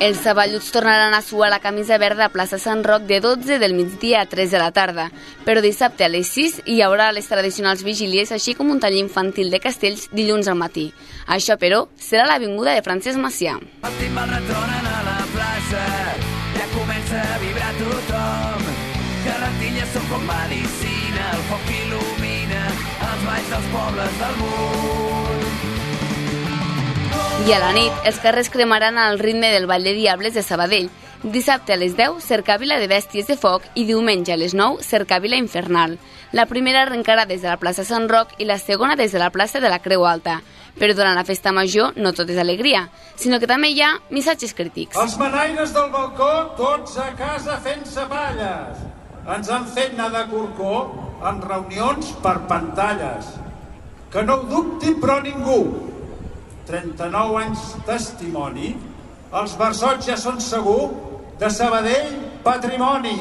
Els 0.00 0.20
saballuts 0.24 0.68
tornaran 0.72 1.14
a 1.14 1.22
suar 1.22 1.48
la 1.48 1.60
camisa 1.60 1.96
verda 2.00 2.26
a 2.26 2.32
plaça 2.32 2.58
Sant 2.60 2.84
Roc 2.84 3.04
de 3.08 3.22
12 3.24 3.58
del 3.60 3.72
migdia 3.72 4.20
a 4.20 4.28
3 4.28 4.52
de 4.52 4.60
la 4.60 4.70
tarda, 4.72 5.08
però 5.44 5.64
dissabte 5.64 6.04
a 6.04 6.12
les 6.12 6.28
6 6.28 6.62
hi 6.66 6.80
haurà 6.84 7.10
les 7.12 7.28
tradicionals 7.28 7.84
vigílies, 7.84 8.32
així 8.32 8.52
com 8.56 8.68
un 8.68 8.80
taller 8.80 9.00
infantil 9.00 9.48
de 9.48 9.60
castells 9.64 10.08
dilluns 10.12 10.48
al 10.48 10.60
matí. 10.60 10.90
Això, 11.26 11.56
però, 11.56 11.86
serà 11.96 12.28
l'avinguda 12.28 12.76
de 12.76 12.84
Francesc 12.84 13.20
Macià. 13.20 13.56
Els 13.60 14.00
timbals 14.00 14.36
retronen 14.36 14.92
a 14.92 15.02
la 15.08 15.18
plaça, 15.32 15.99
comença 17.10 17.34
a 17.34 17.38
vibrar 17.38 17.72
tothom. 17.74 18.66
Carretilles 19.24 19.88
són 19.92 20.04
com 20.08 20.22
medicina, 20.24 21.24
el 21.34 21.42
foc 21.48 21.66
il·lumina 21.74 22.60
els 23.08 23.24
balls 23.26 23.50
dels 23.50 23.66
pobles 23.74 24.20
del 24.20 24.36
món. 24.40 25.42
I 27.48 27.54
a 27.56 27.58
la 27.58 27.72
nit, 27.74 27.92
els 28.06 28.20
carrers 28.22 28.50
cremaran 28.52 28.98
al 28.98 29.18
ritme 29.18 29.50
del 29.50 29.66
Ball 29.66 29.84
de 29.84 29.94
Diables 29.96 30.34
de 30.34 30.42
Sabadell, 30.42 30.90
Dissabte 31.20 31.74
a 31.74 31.76
les 31.76 31.92
10, 31.98 32.22
cercàvila 32.24 32.78
de 32.80 32.86
bèsties 32.88 33.26
de 33.28 33.34
foc 33.36 33.66
i 33.76 33.82
diumenge 33.84 34.32
a 34.32 34.38
les 34.40 34.54
9, 34.56 34.80
cercàvila 34.80 35.36
infernal. 35.36 35.98
La 36.32 36.46
primera 36.48 36.86
arrencarà 36.86 37.26
des 37.28 37.42
de 37.42 37.50
la 37.50 37.58
plaça 37.60 37.84
Sant 37.84 38.06
Roc 38.08 38.30
i 38.40 38.46
la 38.48 38.56
segona 38.56 38.96
des 38.96 39.12
de 39.12 39.20
la 39.20 39.28
plaça 39.28 39.60
de 39.60 39.68
la 39.68 39.82
Creu 39.84 40.06
Alta. 40.08 40.38
Però 40.80 40.94
durant 40.96 41.12
la 41.12 41.26
festa 41.28 41.52
major 41.52 41.92
no 42.00 42.14
tot 42.16 42.30
és 42.32 42.40
alegria, 42.40 42.86
sinó 43.20 43.36
que 43.36 43.50
també 43.50 43.68
hi 43.68 43.82
ha 43.84 43.90
missatges 44.08 44.56
crítics. 44.56 44.96
Els 44.96 45.18
manaires 45.20 45.74
del 45.76 45.90
balcó, 45.92 46.30
tots 46.56 46.96
a 46.96 47.10
casa 47.20 47.58
fent-se 47.60 48.06
palles. 48.08 48.80
Ens 49.28 49.52
han 49.52 49.68
fet 49.68 49.92
anar 49.98 50.08
de 50.14 50.24
corcó 50.32 50.72
en 51.28 51.42
reunions 51.44 52.14
per 52.24 52.38
pantalles. 52.48 53.28
Que 54.08 54.24
no 54.24 54.38
ho 54.40 54.48
dubti, 54.48 54.96
però 54.96 55.20
ningú. 55.20 55.60
39 56.64 57.44
anys 57.44 57.68
testimoni, 57.84 58.72
els 59.36 59.60
versots 59.60 60.08
ja 60.08 60.16
són 60.16 60.40
segur 60.40 61.09
de 61.40 61.48
Sabadell 61.48 62.10
patrimoni. 62.44 63.16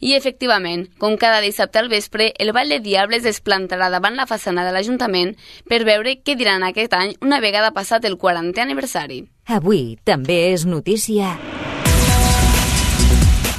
I 0.00 0.14
efectivament, 0.16 0.86
com 0.96 1.18
cada 1.20 1.42
dissabte 1.44 1.78
al 1.78 1.90
vespre, 1.92 2.30
el 2.40 2.54
Ball 2.56 2.72
de 2.72 2.80
Diables 2.80 3.28
es 3.28 3.42
plantarà 3.44 3.90
davant 3.92 4.16
la 4.16 4.24
façana 4.24 4.64
de 4.64 4.72
l'Ajuntament 4.72 5.34
per 5.68 5.84
veure 5.84 6.16
què 6.24 6.38
diran 6.40 6.64
aquest 6.64 6.96
any 6.96 7.12
una 7.20 7.42
vegada 7.44 7.74
passat 7.76 8.08
el 8.08 8.16
40è 8.16 8.64
aniversari. 8.64 9.26
Avui 9.44 9.98
també 10.08 10.46
és 10.54 10.64
notícia... 10.64 11.36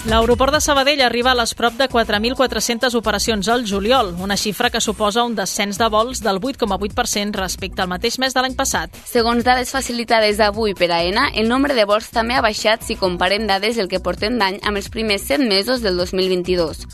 L'aeroport 0.02 0.50
de 0.56 0.58
Sabadell 0.58 1.04
arriba 1.06 1.30
a 1.30 1.38
les 1.38 1.52
prop 1.54 1.76
de 1.78 1.86
4.400 1.86 2.96
operacions 2.98 3.46
al 3.54 3.68
juliol, 3.70 4.16
una 4.18 4.34
xifra 4.34 4.72
que 4.74 4.82
suposa 4.82 5.22
un 5.22 5.36
descens 5.38 5.78
de 5.78 5.90
vols 5.94 6.24
del 6.26 6.40
8,8% 6.42 7.38
respecte 7.38 7.84
al 7.84 7.92
mateix 7.92 8.18
mes 8.18 8.34
de 8.34 8.42
l'any 8.42 8.56
passat. 8.58 8.98
Segons 9.06 9.46
dades 9.46 9.70
facilitades 9.70 10.42
avui 10.42 10.74
per 10.74 10.90
AENA, 10.90 11.28
el 11.38 11.46
nombre 11.54 11.78
de 11.78 11.86
vols 11.86 12.10
també 12.10 12.34
ha 12.34 12.42
baixat 12.42 12.82
si 12.82 12.98
comparem 12.98 13.46
dades 13.46 13.78
el 13.78 13.92
que 13.94 14.02
portem 14.02 14.42
d'any 14.42 14.58
amb 14.66 14.82
els 14.82 14.90
primers 14.90 15.30
7 15.30 15.46
mesos 15.46 15.86
del 15.86 16.02
2022. 16.02 16.88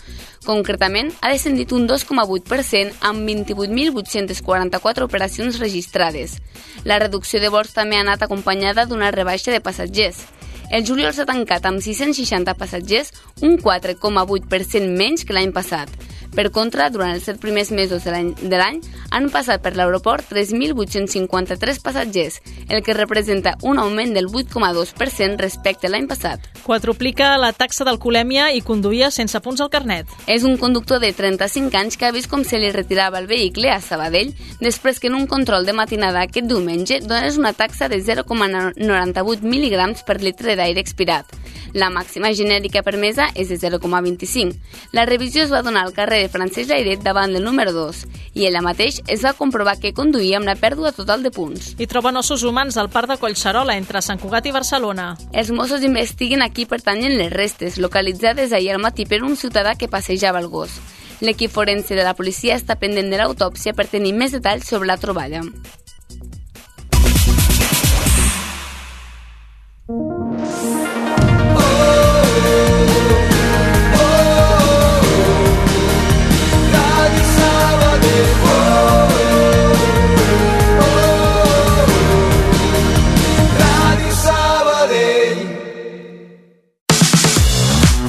Concretament, 0.43 1.13
ha 1.21 1.31
descendit 1.31 1.71
un 1.71 1.87
2,8% 1.87 3.07
amb 3.07 3.23
28.844 3.23 5.07
operacions 5.07 5.63
registrades. 5.63 6.41
La 6.83 6.99
reducció 6.99 7.39
de 7.39 7.55
vols 7.55 7.71
també 7.71 7.95
ha 7.95 8.03
anat 8.03 8.27
acompanyada 8.27 8.83
d'una 8.83 9.15
rebaixa 9.15 9.55
de 9.55 9.63
passatgers. 9.63 10.25
El 10.69 10.83
juliol 10.83 11.13
s'ha 11.15 11.25
tancat 11.27 11.65
amb 11.69 11.79
660 11.79 12.53
passatgers, 12.59 13.13
un 13.41 13.55
4,8% 13.61 14.91
menys 14.99 15.23
que 15.23 15.35
l'any 15.37 15.53
passat. 15.55 15.93
Per 16.37 16.51
contra, 16.53 16.89
durant 16.93 17.15
els 17.15 17.23
set 17.25 17.39
primers 17.41 17.71
mesos 17.73 18.03
de 18.05 18.57
l'any 18.59 18.81
han 19.15 19.29
passat 19.33 19.63
per 19.63 19.71
l'aeroport 19.73 20.27
3.853 20.29 21.79
passatgers, 21.81 22.41
el 22.69 22.83
que 22.85 22.93
representa 22.93 23.55
un 23.63 23.79
augment 23.81 24.13
del 24.13 24.27
8,2% 24.27 25.41
respecte 25.41 25.87
a 25.87 25.89
l'any 25.89 26.05
passat. 26.05 26.43
Quadruplica 26.65 27.31
la 27.41 27.53
taxa 27.57 27.87
d'alcoholèmia 27.87 28.51
i 28.53 28.61
conduïa 28.61 29.09
sense 29.09 29.39
punts 29.41 29.63
al 29.63 29.71
carnet. 29.73 30.11
És 30.27 30.43
un 30.45 30.59
conductor 30.61 30.99
de 31.01 31.13
35 31.15 31.79
anys 31.79 31.97
que 31.97 32.05
ha 32.05 32.13
vist 32.13 32.29
com 32.29 32.43
se 32.45 32.59
li 32.61 32.69
retirava 32.75 33.17
el 33.17 33.29
vehicle 33.31 33.71
a 33.71 33.79
Sabadell 33.81 34.35
després 34.59 34.99
que 34.99 35.09
en 35.09 35.15
un 35.15 35.25
control 35.31 35.65
de 35.65 35.73
matinada 35.73 36.21
aquest 36.27 36.51
diumenge 36.51 36.99
donés 37.07 37.39
una 37.39 37.55
taxa 37.57 37.89
de 37.89 37.97
0,98 38.03 39.41
mil·lígrams 39.41 40.05
per 40.05 40.19
litre 40.21 40.56
d'aire 40.57 40.81
expirat. 40.83 41.29
La 41.73 41.89
màxima 41.93 42.31
genèrica 42.33 42.81
permesa 42.83 43.27
és 43.35 43.49
de 43.51 43.57
0,25. 43.59 44.55
La 44.95 45.05
revisió 45.05 45.43
es 45.43 45.51
va 45.51 45.61
donar 45.61 45.83
al 45.85 45.93
carrer 45.93 46.23
de 46.23 46.31
Francesc 46.33 46.71
Lairet 46.71 47.03
davant 47.03 47.33
del 47.33 47.45
número 47.45 47.73
2 47.75 48.05
i 48.37 48.45
ella 48.47 48.63
mateix 48.65 49.01
es 49.07 49.23
va 49.25 49.35
comprovar 49.37 49.77
que 49.81 49.93
conduïa 49.97 50.37
amb 50.39 50.47
la 50.49 50.55
pèrdua 50.57 50.93
total 50.95 51.23
de 51.25 51.31
punts. 51.33 51.73
I 51.77 51.87
troben 51.89 52.17
ossos 52.17 52.43
humans 52.47 52.77
al 52.77 52.89
parc 52.93 53.11
de 53.11 53.17
Collserola, 53.21 53.77
entre 53.77 54.01
Sant 54.01 54.21
Cugat 54.21 54.45
i 54.45 54.55
Barcelona. 54.55 55.09
Els 55.33 55.51
Mossos 55.51 55.83
investiguen 55.83 56.41
a 56.41 56.51
qui 56.53 56.65
pertanyen 56.65 57.17
les 57.17 57.33
restes, 57.33 57.77
localitzades 57.81 58.53
ahir 58.53 58.73
al 58.75 58.83
matí 58.83 59.05
per 59.05 59.23
un 59.23 59.35
ciutadà 59.35 59.75
que 59.75 59.89
passejava 59.89 60.39
el 60.39 60.49
gos. 60.53 60.79
L'equip 61.21 61.51
forense 61.51 61.97
de 61.97 62.05
la 62.05 62.13
policia 62.13 62.55
està 62.57 62.77
pendent 62.77 63.09
de 63.09 63.17
l'autòpsia 63.17 63.73
per 63.73 63.89
tenir 63.89 64.13
més 64.13 64.37
detalls 64.37 64.69
sobre 64.69 64.89
la 64.89 65.01
troballa. 65.01 65.41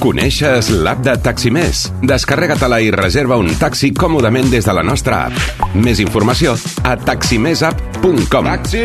Coneixes 0.08 0.70
l'app 0.72 1.02
de 1.04 1.12
Taximés? 1.20 1.82
Descarrega-te-la 2.08 2.78
i 2.80 2.88
reserva 2.94 3.36
un 3.36 3.50
taxi 3.60 3.90
còmodament 3.92 4.46
des 4.48 4.64
de 4.64 4.72
la 4.72 4.80
nostra 4.80 5.18
app. 5.26 5.66
Més 5.76 6.00
informació 6.00 6.54
a 6.80 6.94
taximesapp.com. 6.96 8.48
Taxi! 8.48 8.80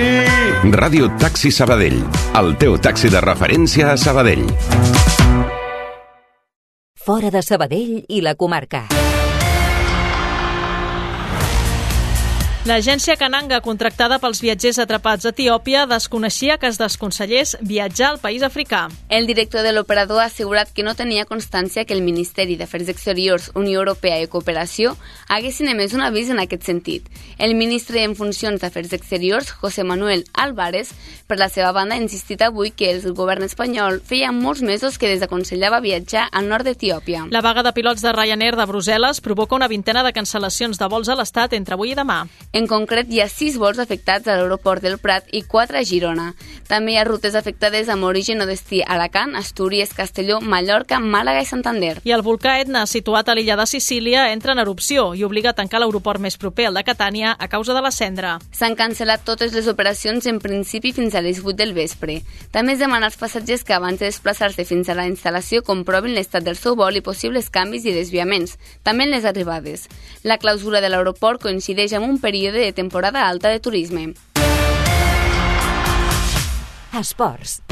Ràdio 0.76 1.08
Taxi 1.24 1.54
Sabadell. 1.56 2.02
El 2.42 2.58
teu 2.60 2.76
taxi 2.76 3.14
de 3.14 3.24
referència 3.24 3.94
a 3.94 3.96
Sabadell. 3.96 4.44
Fora 7.08 7.32
de 7.32 7.40
Sabadell 7.40 8.02
i 8.04 8.20
la 8.20 8.36
comarca. 8.36 8.84
L'agència 12.64 13.18
Cananga, 13.20 13.58
contractada 13.60 14.22
pels 14.24 14.40
viatgers 14.40 14.78
atrapats 14.80 15.26
a 15.28 15.34
Etiòpia, 15.34 15.82
desconeixia 15.84 16.56
que 16.56 16.70
es 16.72 16.78
desconsellés 16.80 17.58
viatjar 17.60 18.14
al 18.14 18.20
país 18.24 18.40
africà. 18.48 18.86
El 19.10 19.28
director 19.28 19.66
de 19.68 19.74
l'operador 19.76 20.22
ha 20.22 20.30
assegurat 20.30 20.72
que 20.72 20.86
no 20.88 20.94
tenia 20.96 21.26
constància 21.28 21.84
que 21.84 21.92
el 21.92 22.06
Ministeri 22.06 22.56
d'Afers 22.56 22.88
Exteriors, 22.88 23.50
Unió 23.60 23.82
Europea 23.82 24.22
i 24.24 24.30
Cooperació 24.32 24.94
haguessin 25.28 25.74
emès 25.74 25.92
un 25.92 26.06
avís 26.08 26.32
en 26.32 26.40
aquest 26.40 26.64
sentit. 26.64 27.10
El 27.38 27.58
ministre 27.60 28.00
en 28.08 28.16
funcions 28.16 28.64
d'Afers 28.64 28.96
Exteriors, 28.96 29.52
José 29.52 29.84
Manuel 29.84 30.24
Álvarez, 30.32 30.94
per 31.28 31.42
la 31.42 31.50
seva 31.52 31.74
banda, 31.76 32.00
ha 32.00 32.02
insistit 32.02 32.48
avui 32.48 32.72
que 32.72 32.94
el 32.94 33.04
govern 33.12 33.44
espanyol 33.44 34.00
feia 34.00 34.32
molts 34.32 34.64
mesos 34.64 34.96
que 34.98 35.12
desaconsellava 35.12 35.84
viatjar 35.84 36.30
al 36.32 36.48
nord 36.48 36.72
d'Etiòpia. 36.72 37.28
La 37.28 37.44
vaga 37.44 37.68
de 37.68 37.76
pilots 37.76 38.08
de 38.08 38.16
Ryanair 38.16 38.56
de 38.56 38.70
Brussel·les 38.72 39.20
provoca 39.20 39.60
una 39.60 39.68
vintena 39.68 40.08
de 40.08 40.16
cancel·lacions 40.16 40.80
de 40.80 40.88
vols 40.88 41.12
a 41.12 41.20
l'Estat 41.20 41.60
entre 41.60 41.76
avui 41.76 41.92
i 41.92 42.00
demà. 42.00 42.22
En 42.54 42.68
concret, 42.70 43.08
hi 43.10 43.18
ha 43.18 43.26
sis 43.26 43.56
vols 43.58 43.80
afectats 43.82 44.28
a 44.30 44.36
l'aeroport 44.38 44.84
del 44.86 45.00
Prat 45.02 45.26
i 45.34 45.40
quatre 45.50 45.80
a 45.80 45.86
Girona. 45.90 46.28
També 46.70 46.92
hi 46.94 46.98
ha 47.02 47.06
rutes 47.08 47.34
afectades 47.34 47.88
amb 47.90 48.06
origen 48.06 48.44
o 48.44 48.46
destí 48.46 48.84
a 48.84 48.92
Alacant, 48.94 49.32
Astúries, 49.40 49.96
Castelló, 49.98 50.38
Mallorca, 50.38 51.00
Màlaga 51.02 51.42
i 51.42 51.48
Santander. 51.50 51.96
I 52.06 52.14
el 52.14 52.22
volcà 52.22 52.60
Etna, 52.62 52.84
situat 52.86 53.32
a 53.32 53.34
l'illa 53.34 53.56
de 53.58 53.66
Sicília, 53.66 54.28
entra 54.32 54.54
en 54.54 54.62
erupció 54.62 55.16
i 55.18 55.24
obliga 55.26 55.50
a 55.50 55.58
tancar 55.58 55.82
l'aeroport 55.82 56.22
més 56.22 56.38
proper, 56.38 56.68
el 56.70 56.78
de 56.78 56.84
Catània, 56.86 57.32
a 57.34 57.48
causa 57.50 57.74
de 57.74 57.82
la 57.82 57.90
cendra. 57.90 58.36
S'han 58.54 58.78
cancel·lat 58.78 59.26
totes 59.26 59.58
les 59.58 59.72
operacions 59.74 60.30
en 60.30 60.38
principi 60.38 60.94
fins 60.94 61.18
a 61.18 61.26
les 61.26 61.42
8 61.42 61.58
del 61.58 61.74
vespre. 61.74 62.20
També 62.54 62.78
es 62.78 62.86
demana 62.86 63.10
als 63.10 63.18
passatgers 63.18 63.66
que 63.66 63.74
abans 63.74 63.98
de 63.98 64.12
desplaçar-se 64.12 64.68
fins 64.70 64.94
a 64.94 65.00
la 65.00 65.08
instal·lació 65.10 65.64
comprovin 65.66 66.14
l'estat 66.14 66.46
del 66.46 66.62
seu 66.62 66.78
vol 66.78 67.02
i 67.02 67.02
possibles 67.02 67.50
canvis 67.50 67.90
i 67.90 67.98
desviaments, 67.98 68.60
també 68.86 69.10
en 69.10 69.18
les 69.18 69.26
arribades. 69.26 69.90
La 70.22 70.38
clausura 70.38 70.86
de 70.86 70.94
l'aeroport 70.94 71.42
coincideix 71.42 71.98
amb 71.98 72.06
un 72.14 72.22
període 72.22 72.43
període 72.44 72.60
de 72.60 72.74
temporada 72.74 73.24
alta 73.26 73.48
de 73.48 73.60
turisme. 73.62 74.16
Esports. 76.92 77.63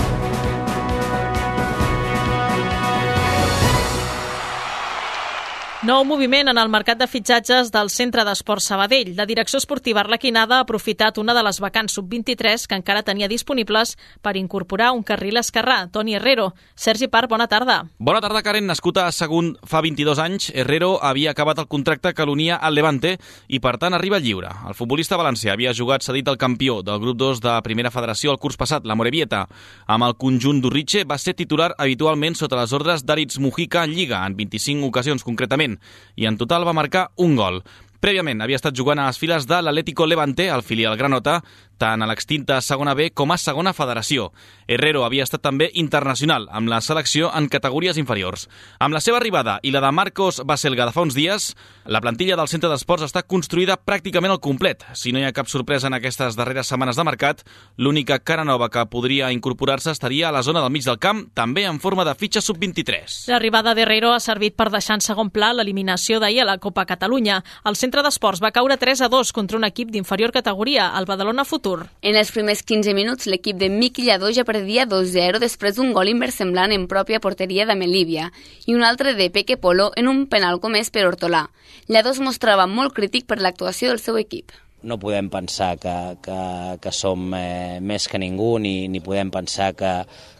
Nou 5.81 6.03
moviment 6.05 6.45
en 6.45 6.59
el 6.61 6.69
mercat 6.69 6.99
de 6.99 7.07
fitxatges 7.09 7.71
del 7.73 7.87
Centre 7.89 8.21
d'Esports 8.21 8.67
Sabadell. 8.69 9.15
La 9.17 9.25
direcció 9.25 9.57
esportiva 9.57 10.03
Arlequinada 10.03 10.59
ha 10.59 10.65
aprofitat 10.67 11.15
una 11.17 11.33
de 11.33 11.41
les 11.41 11.57
vacants 11.57 11.95
sub-23 11.97 12.67
que 12.69 12.77
encara 12.77 13.01
tenia 13.01 13.25
disponibles 13.27 13.95
per 14.21 14.35
incorporar 14.37 14.91
un 14.93 15.01
carril 15.01 15.41
esquerrà, 15.41 15.87
Toni 15.89 16.13
Herrero. 16.13 16.51
Sergi 16.75 17.07
Parc, 17.09 17.31
bona 17.31 17.47
tarda. 17.49 17.79
Bona 17.97 18.21
tarda, 18.21 18.43
Karen. 18.45 18.67
Nascut 18.69 18.99
a 19.01 19.07
Sagunt 19.09 19.55
fa 19.65 19.81
22 19.81 20.21
anys, 20.21 20.51
Herrero 20.53 20.99
havia 21.01 21.33
acabat 21.33 21.63
el 21.63 21.67
contracte 21.67 22.13
que 22.13 22.29
l'unia 22.29 22.61
al 22.61 22.77
Levante 22.77 23.15
i, 23.47 23.57
per 23.57 23.79
tant, 23.81 23.97
arriba 23.97 24.21
lliure. 24.21 24.53
El 24.69 24.77
futbolista 24.77 25.17
valencià 25.17 25.57
havia 25.57 25.73
jugat 25.73 26.05
cedit 26.05 26.29
al 26.29 26.37
campió 26.37 26.83
del 26.85 27.01
grup 27.01 27.17
2 27.17 27.41
de 27.41 27.55
Primera 27.65 27.89
Federació 27.89 28.35
el 28.35 28.37
curs 28.37 28.61
passat, 28.61 28.85
la 28.85 28.93
Morevieta. 28.93 29.47
Amb 29.89 30.05
el 30.11 30.13
conjunt 30.13 30.61
d'Urritxe 30.61 31.07
va 31.09 31.17
ser 31.17 31.33
titular 31.33 31.73
habitualment 31.79 32.37
sota 32.37 32.61
les 32.61 32.77
ordres 32.77 33.01
d'Aritz 33.01 33.41
Mujica 33.41 33.81
en 33.81 33.97
Lliga, 33.97 34.21
en 34.29 34.37
25 34.37 34.93
ocasions 34.93 35.25
concretament 35.25 35.70
i 36.17 36.27
en 36.29 36.39
total 36.41 36.67
va 36.67 36.75
marcar 36.77 37.09
un 37.21 37.37
gol. 37.39 37.61
Prèviament 38.01 38.41
havia 38.41 38.57
estat 38.57 38.73
jugant 38.73 38.97
a 38.97 39.05
les 39.11 39.19
files 39.21 39.45
de 39.45 39.59
l'Atlético 39.61 40.07
Levante, 40.09 40.47
el 40.49 40.63
filial 40.65 40.97
granota, 40.97 41.35
tant 41.81 42.03
a 42.03 42.07
l'extinta 42.09 42.59
segona 42.61 42.93
B 42.93 43.09
com 43.17 43.31
a 43.33 43.39
segona 43.41 43.73
federació. 43.73 44.29
Herrero 44.69 45.01
havia 45.03 45.25
estat 45.25 45.41
també 45.41 45.71
internacional 45.81 46.45
amb 46.53 46.69
la 46.69 46.79
selecció 46.85 47.31
en 47.33 47.49
categories 47.49 47.97
inferiors. 47.97 48.47
Amb 48.79 48.93
la 48.93 49.01
seva 49.01 49.17
arribada 49.17 49.57
i 49.65 49.71
la 49.73 49.81
de 49.81 49.89
Marcos 49.91 50.43
Baselga 50.45 50.85
de 50.85 50.93
fa 50.93 51.01
uns 51.01 51.17
dies, 51.17 51.51
la 51.85 52.01
plantilla 52.03 52.37
del 52.37 52.49
centre 52.51 52.69
d'esports 52.69 53.07
està 53.07 53.23
construïda 53.25 53.79
pràcticament 53.81 54.35
al 54.35 54.41
complet. 54.43 54.85
Si 54.93 55.11
no 55.11 55.19
hi 55.19 55.25
ha 55.25 55.33
cap 55.33 55.49
sorpresa 55.49 55.89
en 55.89 55.97
aquestes 55.97 56.37
darreres 56.37 56.69
setmanes 56.69 56.99
de 56.99 57.07
mercat, 57.07 57.41
l'única 57.77 58.19
cara 58.19 58.45
nova 58.45 58.69
que 58.69 58.85
podria 58.91 59.31
incorporar-se 59.33 59.91
estaria 59.91 60.29
a 60.29 60.35
la 60.35 60.43
zona 60.45 60.61
del 60.61 60.71
mig 60.71 60.85
del 60.85 61.01
camp, 61.01 61.25
també 61.33 61.65
en 61.65 61.81
forma 61.81 62.05
de 62.05 62.13
fitxa 62.15 62.45
sub-23. 62.45 63.25
L'arribada 63.33 63.73
d'Herrero 63.73 64.13
ha 64.13 64.21
servit 64.21 64.55
per 64.55 64.69
deixar 64.69 64.99
en 64.99 65.05
segon 65.05 65.33
pla 65.33 65.51
l'eliminació 65.57 66.21
d'ahir 66.21 66.43
a 66.45 66.49
la 66.53 66.59
Copa 66.61 66.85
Catalunya. 66.85 67.41
El 67.65 67.79
centre 67.79 68.05
d'esports 68.05 68.43
va 68.43 68.53
caure 68.53 68.77
3 68.77 69.01
a 69.07 69.09
2 69.09 69.33
contra 69.33 69.57
un 69.57 69.65
equip 69.65 69.89
d'inferior 69.89 70.31
categoria, 70.31 70.91
el 70.99 71.09
Badalona 71.09 71.45
Futur. 71.45 71.70
En 72.01 72.17
els 72.19 72.31
primers 72.35 72.63
15 72.63 72.95
minuts, 72.97 73.27
l'equip 73.31 73.59
de 73.61 73.69
Miqui 73.69 74.07
Lladó 74.07 74.31
ja 74.35 74.47
perdia 74.47 74.87
2-0 74.89 75.39
després 75.43 75.77
d'un 75.77 75.93
gol 75.95 76.11
inversemblant 76.11 76.73
en 76.75 76.87
pròpia 76.91 77.21
porteria 77.23 77.67
de 77.69 77.75
Melívia 77.75 78.31
i 78.65 78.75
un 78.75 78.83
altre 78.87 79.13
de 79.19 79.29
Peque 79.29 79.57
Polo 79.57 79.91
en 79.95 80.07
un 80.07 80.25
penal 80.27 80.59
comès 80.59 80.89
per 80.89 81.05
Hortolà. 81.07 81.47
Lladó 81.87 82.11
es 82.15 82.19
mostrava 82.19 82.67
molt 82.67 82.97
crític 82.97 83.27
per 83.27 83.39
l'actuació 83.39 83.93
del 83.93 84.03
seu 84.03 84.19
equip 84.21 84.51
no 84.83 84.97
podem 84.97 85.29
pensar 85.29 85.75
que, 85.77 85.93
que, 86.25 86.37
que 86.81 86.91
som 86.95 87.33
eh, 87.37 87.79
més 87.83 88.07
que 88.09 88.19
ningú 88.21 88.55
ni, 88.61 88.87
ni 88.89 89.01
podem 89.03 89.29
pensar 89.33 89.71
que, 89.77 89.91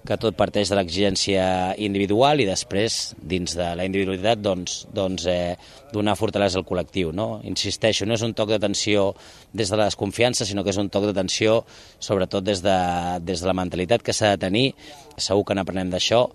que 0.07 0.17
tot 0.17 0.38
parteix 0.38 0.71
de 0.71 0.79
l'exigència 0.79 1.43
individual 1.77 2.41
i 2.41 2.48
després, 2.50 3.13
dins 3.17 3.53
de 3.57 3.67
la 3.77 3.86
individualitat, 3.86 4.41
doncs, 4.41 4.79
doncs 4.93 5.27
eh, 5.29 5.53
donar 5.93 6.17
fortalesa 6.17 6.62
al 6.62 6.65
col·lectiu. 6.65 7.13
No? 7.13 7.36
Insisteixo, 7.48 8.07
no 8.10 8.17
és 8.17 8.25
un 8.25 8.33
toc 8.38 8.50
d'atenció 8.53 9.12
des 9.53 9.69
de 9.69 9.77
la 9.77 9.89
desconfiança, 9.91 10.48
sinó 10.48 10.65
que 10.65 10.74
és 10.74 10.81
un 10.81 10.89
toc 10.89 11.05
d'atenció 11.10 11.62
sobretot 12.00 12.45
des 12.48 12.65
de, 12.65 12.79
des 13.21 13.45
de 13.45 13.51
la 13.51 13.57
mentalitat 13.57 14.01
que 14.01 14.15
s'ha 14.15 14.33
de 14.33 14.41
tenir. 14.48 14.67
Segur 15.21 15.45
que 15.45 15.57
n'aprenem 15.57 15.93
d'això 15.93 16.25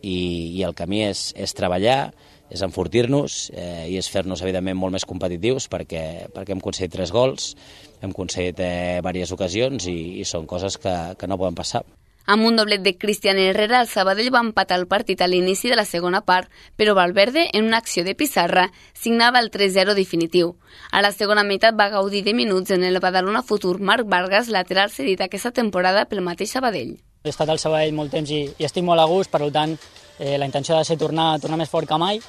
i, 0.00 0.56
i 0.56 0.64
el 0.64 0.72
camí 0.78 1.04
és, 1.10 1.30
és 1.36 1.52
treballar, 1.56 2.06
és 2.50 2.64
enfortir-nos 2.66 3.38
eh, 3.54 3.86
i 3.92 3.96
és 4.00 4.10
fer-nos, 4.10 4.42
evidentment, 4.42 4.78
molt 4.78 4.96
més 4.96 5.06
competitius 5.06 5.68
perquè, 5.70 6.02
perquè 6.34 6.54
hem 6.54 6.60
aconseguit 6.62 6.96
tres 6.96 7.14
gols, 7.14 7.54
hem 8.02 8.10
aconseguit 8.10 8.60
eh, 8.66 8.98
diverses 9.00 9.32
ocasions 9.38 9.86
i, 9.90 9.98
i 10.20 10.28
són 10.28 10.50
coses 10.50 10.76
que, 10.82 10.94
que 11.16 11.30
no 11.30 11.38
poden 11.40 11.58
passar. 11.58 11.84
Amb 12.30 12.44
un 12.46 12.54
doblet 12.54 12.82
de 12.84 12.92
Cristian 12.96 13.38
Herrera, 13.42 13.80
el 13.80 13.88
Sabadell 13.88 14.28
va 14.30 14.42
empatar 14.44 14.76
el 14.78 14.86
partit 14.86 15.22
a 15.22 15.26
l'inici 15.26 15.70
de 15.72 15.74
la 15.74 15.86
segona 15.88 16.20
part, 16.22 16.50
però 16.78 16.92
Valverde, 16.94 17.48
en 17.52 17.66
una 17.66 17.80
acció 17.82 18.04
de 18.06 18.14
pissarra, 18.14 18.68
signava 18.94 19.40
el 19.40 19.50
3-0 19.50 19.96
definitiu. 19.98 20.52
A 20.92 21.02
la 21.02 21.10
segona 21.10 21.42
meitat 21.42 21.74
va 21.74 21.88
gaudir 21.90 22.22
de 22.22 22.34
minuts 22.34 22.70
en 22.70 22.84
el 22.84 23.00
Badalona 23.00 23.42
futur 23.42 23.80
Marc 23.80 24.06
Vargas, 24.06 24.46
lateral 24.46 24.92
cedit 24.94 25.24
aquesta 25.24 25.50
temporada 25.50 26.04
pel 26.06 26.22
mateix 26.22 26.54
Sabadell. 26.54 27.00
He 27.24 27.32
estat 27.32 27.50
al 27.50 27.58
Sabadell 27.58 27.96
molt 27.96 28.14
temps 28.14 28.30
i, 28.30 28.44
i 28.58 28.68
estic 28.68 28.86
molt 28.86 29.02
a 29.02 29.08
gust, 29.10 29.32
per 29.32 29.50
tant, 29.50 29.74
eh, 30.20 30.36
la 30.38 30.46
intenció 30.46 30.76
ha 30.76 30.84
de 30.84 30.88
ser 30.92 30.98
tornar, 31.00 31.32
tornar 31.40 31.58
més 31.58 31.72
fort 31.72 31.88
que 31.88 31.98
mai 31.98 32.20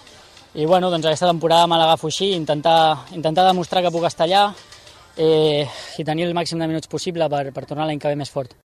i 0.56 0.66
bueno, 0.66 0.90
doncs 0.92 1.06
aquesta 1.06 1.30
temporada 1.30 1.68
me 1.68 1.78
l'agafo 1.80 2.10
així, 2.10 2.32
intentar, 2.36 3.12
intentar 3.16 3.46
demostrar 3.48 3.84
que 3.84 3.94
puc 3.94 4.08
estar 4.08 4.28
allà 4.28 4.48
eh, 5.16 5.68
i 6.00 6.08
tenir 6.08 6.28
el 6.28 6.36
màxim 6.36 6.60
de 6.60 6.68
minuts 6.72 6.92
possible 6.92 7.30
per, 7.30 7.46
per 7.52 7.68
tornar 7.68 7.88
l'any 7.88 8.00
que 8.00 8.12
ve 8.12 8.20
més 8.20 8.32
fort. 8.34 8.61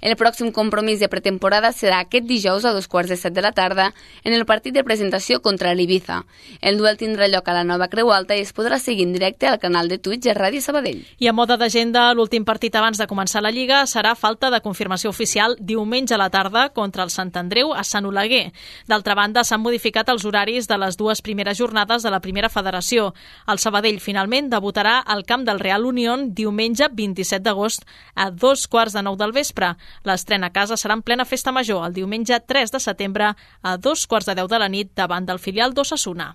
El 0.00 0.16
pròxim 0.16 0.52
compromís 0.52 1.00
de 1.00 1.08
pretemporada 1.08 1.72
serà 1.72 2.00
aquest 2.04 2.26
dijous 2.28 2.64
a 2.64 2.72
dos 2.76 2.88
quarts 2.88 3.10
de 3.10 3.16
set 3.16 3.32
de 3.32 3.42
la 3.42 3.52
tarda 3.52 3.92
en 4.24 4.32
el 4.32 4.44
partit 4.46 4.74
de 4.74 4.84
presentació 4.84 5.40
contra 5.40 5.74
l'Ibiza. 5.74 6.22
El 6.60 6.78
duel 6.78 6.98
tindrà 7.00 7.28
lloc 7.28 7.48
a 7.48 7.54
la 7.56 7.64
nova 7.64 7.88
Creu 7.88 8.12
Alta 8.12 8.36
i 8.36 8.44
es 8.44 8.52
podrà 8.54 8.78
seguir 8.78 9.06
en 9.06 9.14
directe 9.16 9.48
al 9.48 9.58
canal 9.58 9.88
de 9.88 9.98
Twitch 9.98 10.24
de 10.26 10.34
Ràdio 10.34 10.60
Sabadell. 10.60 11.02
I 11.18 11.28
a 11.28 11.32
moda 11.32 11.56
d'agenda, 11.56 12.12
l'últim 12.14 12.44
partit 12.44 12.74
abans 12.76 12.98
de 12.98 13.06
començar 13.08 13.42
la 13.42 13.52
Lliga 13.54 13.82
serà 13.86 14.14
falta 14.14 14.50
de 14.50 14.60
confirmació 14.60 15.10
oficial 15.10 15.56
diumenge 15.60 16.14
a 16.14 16.20
la 16.20 16.30
tarda 16.30 16.68
contra 16.70 17.04
el 17.04 17.10
Sant 17.10 17.32
Andreu 17.36 17.72
a 17.74 17.84
Sant 17.84 18.06
Oleguer. 18.06 18.52
D'altra 18.86 19.14
banda, 19.14 19.44
s'han 19.44 19.62
modificat 19.64 20.08
els 20.12 20.24
horaris 20.24 20.68
de 20.68 20.78
les 20.78 20.96
dues 20.96 21.22
primeres 21.22 21.58
jornades 21.58 22.02
de 22.02 22.10
la 22.10 22.20
primera 22.20 22.50
federació. 22.52 23.12
El 23.48 23.58
Sabadell 23.58 24.00
finalment 24.00 24.50
debutarà 24.52 24.98
al 25.00 25.24
camp 25.24 25.46
del 25.46 25.60
Real 25.60 25.86
Unión 25.86 26.32
diumenge 26.34 26.88
27 26.92 27.42
d'agost 27.44 27.86
a 28.14 28.30
dos 28.30 28.66
quarts 28.66 28.96
de 28.96 29.02
nou 29.02 29.16
del 29.16 29.32
vespre. 29.32 29.74
L'estrena 30.04 30.50
a 30.50 30.54
casa 30.54 30.76
serà 30.80 30.96
en 30.98 31.02
plena 31.02 31.24
festa 31.24 31.52
major 31.52 31.86
el 31.86 31.96
diumenge 31.96 32.40
3 32.40 32.72
de 32.72 32.80
setembre 32.80 33.32
a 33.62 33.76
dos 33.76 34.06
quarts 34.06 34.26
de 34.26 34.36
deu 34.38 34.50
de 34.50 34.58
la 34.58 34.68
nit 34.68 34.94
davant 34.94 35.26
del 35.26 35.42
filial 35.42 35.74
d'Ossassuna. 35.74 36.34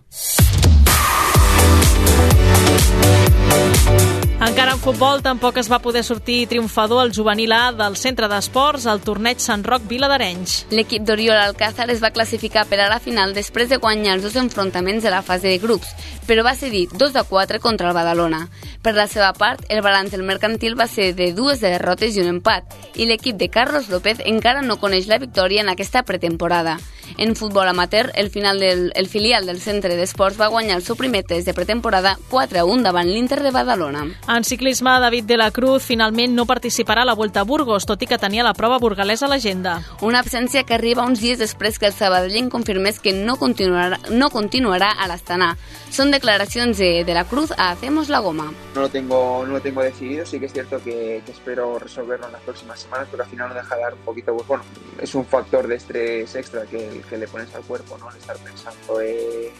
Encara 4.42 4.72
en 4.74 4.80
futbol 4.82 5.20
tampoc 5.22 5.60
es 5.62 5.68
va 5.70 5.78
poder 5.84 6.02
sortir 6.02 6.48
triomfador 6.50 7.04
el 7.06 7.12
juvenil 7.14 7.52
A 7.54 7.68
del 7.78 7.94
centre 7.94 8.26
d'esports 8.26 8.88
al 8.90 9.04
torneig 9.06 9.38
Sant 9.38 9.62
Roc 9.62 9.84
Vila 9.86 10.08
d'Arenys. 10.10 10.56
L'equip 10.74 11.04
d'Oriol 11.06 11.38
Alcázar 11.38 11.86
es 11.94 12.02
va 12.02 12.10
classificar 12.10 12.64
per 12.66 12.80
a 12.82 12.88
la 12.90 12.98
final 12.98 13.36
després 13.38 13.70
de 13.70 13.78
guanyar 13.78 14.16
els 14.16 14.26
dos 14.26 14.40
enfrontaments 14.42 15.06
de 15.06 15.12
la 15.14 15.22
fase 15.22 15.46
de 15.46 15.60
grups, 15.62 15.92
però 16.26 16.42
va 16.42 16.56
cedir 16.58 16.88
2 16.90 17.20
a 17.22 17.24
4 17.30 17.62
contra 17.62 17.92
el 17.92 17.94
Badalona. 17.94 18.48
Per 18.82 18.96
la 18.96 19.06
seva 19.06 19.30
part, 19.38 19.62
el 19.70 19.84
balanç 19.86 20.10
del 20.16 20.26
mercantil 20.26 20.74
va 20.80 20.90
ser 20.90 21.12
de 21.14 21.36
dues 21.38 21.62
derrotes 21.62 22.18
i 22.18 22.26
un 22.26 22.34
empat, 22.40 22.74
i 22.96 23.06
l'equip 23.06 23.38
de 23.38 23.52
Carlos 23.54 23.94
López 23.94 24.26
encara 24.26 24.66
no 24.66 24.82
coneix 24.82 25.06
la 25.06 25.22
victòria 25.22 25.62
en 25.62 25.70
aquesta 25.70 26.02
pretemporada. 26.02 26.80
En 27.18 27.36
futbol 27.36 27.68
amateur, 27.68 28.12
el, 28.16 28.30
final 28.30 28.60
del, 28.60 28.92
el 28.96 29.08
filial 29.08 29.46
del 29.46 29.60
centre 29.62 29.96
d'esports 29.96 30.40
va 30.40 30.50
guanyar 30.52 30.78
el 30.78 30.84
seu 30.86 30.96
primer 30.96 31.24
test 31.24 31.48
de 31.48 31.54
pretemporada 31.54 32.18
4 32.30 32.62
a 32.62 32.66
1 32.66 32.84
davant 32.84 33.08
l'Inter 33.10 33.42
de 33.44 33.52
Badalona. 33.52 34.06
En 34.28 34.44
ciclisme, 34.44 34.92
David 35.00 35.26
de 35.26 35.38
la 35.38 35.52
Cruz 35.52 35.84
finalment 35.84 36.36
no 36.36 36.48
participarà 36.50 37.04
a 37.04 37.10
la 37.10 37.16
Volta 37.16 37.42
a 37.42 37.48
Burgos, 37.48 37.86
tot 37.90 38.02
i 38.02 38.08
que 38.10 38.20
tenia 38.22 38.46
la 38.46 38.56
prova 38.58 38.80
burgalesa 38.80 39.28
a 39.28 39.32
l'agenda. 39.32 39.80
Una 40.02 40.22
absència 40.22 40.64
que 40.64 40.76
arriba 40.76 41.06
uns 41.06 41.22
dies 41.22 41.40
després 41.40 41.80
que 41.80 41.90
el 41.90 41.96
sabadellenc 41.98 42.52
confirmés 42.52 43.00
que 43.00 43.14
no 43.14 43.38
continuarà, 43.42 44.00
no 44.10 44.30
continuarà 44.30 44.94
a 44.98 45.08
l'Astana. 45.12 45.56
Són 45.92 46.12
declaracions 46.12 46.78
de, 46.78 47.04
de 47.04 47.14
la 47.18 47.26
Cruz 47.26 47.52
a 47.58 47.72
Hacemos 47.72 48.10
la 48.10 48.20
Goma. 48.20 48.52
No 48.76 48.82
lo 48.82 48.90
tengo, 48.90 49.46
no 49.46 49.54
lo 49.54 49.62
tengo 49.62 49.82
decidido, 49.84 50.26
sí 50.26 50.40
que 50.40 50.46
es 50.46 50.54
cierto 50.54 50.82
que, 50.84 51.22
que 51.26 51.32
espero 51.32 51.78
resolverlo 51.80 52.28
en 52.28 52.34
las 52.34 52.42
próximas 52.42 52.80
semanas, 52.80 53.08
pero 53.12 53.24
al 53.24 53.30
final 53.30 53.50
no 53.50 53.56
deja 53.56 53.76
de 53.76 53.82
dar 53.82 53.94
un 53.94 54.00
poquito, 54.02 54.36
pues, 54.36 54.48
bueno, 54.48 54.64
es 55.02 55.16
un 55.16 55.26
factor 55.26 55.68
de 55.68 55.76
estrés 55.76 56.36
extra 56.36 56.64
que, 56.66 57.01
que 57.06 57.18
le 57.18 57.28
pones 57.28 57.54
al 57.56 57.64
cuerpo, 57.64 57.98
¿no? 57.98 58.10
El 58.10 58.18
estar 58.18 58.38
pensando 58.38 59.02
eh, 59.02 59.52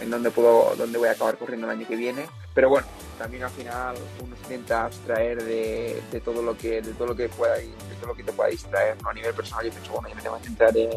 en 0.00 0.10
dónde 0.10 0.30
puedo, 0.30 0.74
dónde 0.76 0.98
voy 0.98 1.08
a 1.08 1.12
acabar 1.12 1.36
corriendo 1.36 1.66
el 1.66 1.78
año 1.78 1.86
que 1.86 1.96
viene. 1.96 2.26
Pero 2.54 2.68
bueno, 2.68 2.86
también 3.18 3.44
al 3.44 3.50
final 3.50 3.96
uno 4.22 4.36
se 4.36 4.42
intenta 4.42 4.86
abstraer 4.86 5.42
de, 5.42 6.20
todo 6.24 6.42
lo 6.42 6.56
que, 6.56 6.82
de 6.82 6.92
todo 6.94 7.08
lo 7.08 7.16
que 7.16 7.28
pueda, 7.28 7.54
de 7.54 7.94
todo 8.00 8.08
lo 8.08 8.14
que 8.14 8.24
te 8.24 8.32
pueda 8.32 8.50
distraer. 8.50 8.96
A 9.04 9.12
nivel 9.12 9.34
personal 9.34 9.64
yo 9.64 9.72
pienso, 9.72 9.92
bueno, 9.92 10.08
yo 10.08 10.14
me 10.16 10.22
tengo 10.22 10.38
que 10.38 10.44
centrar 10.44 10.76
en, 10.76 10.90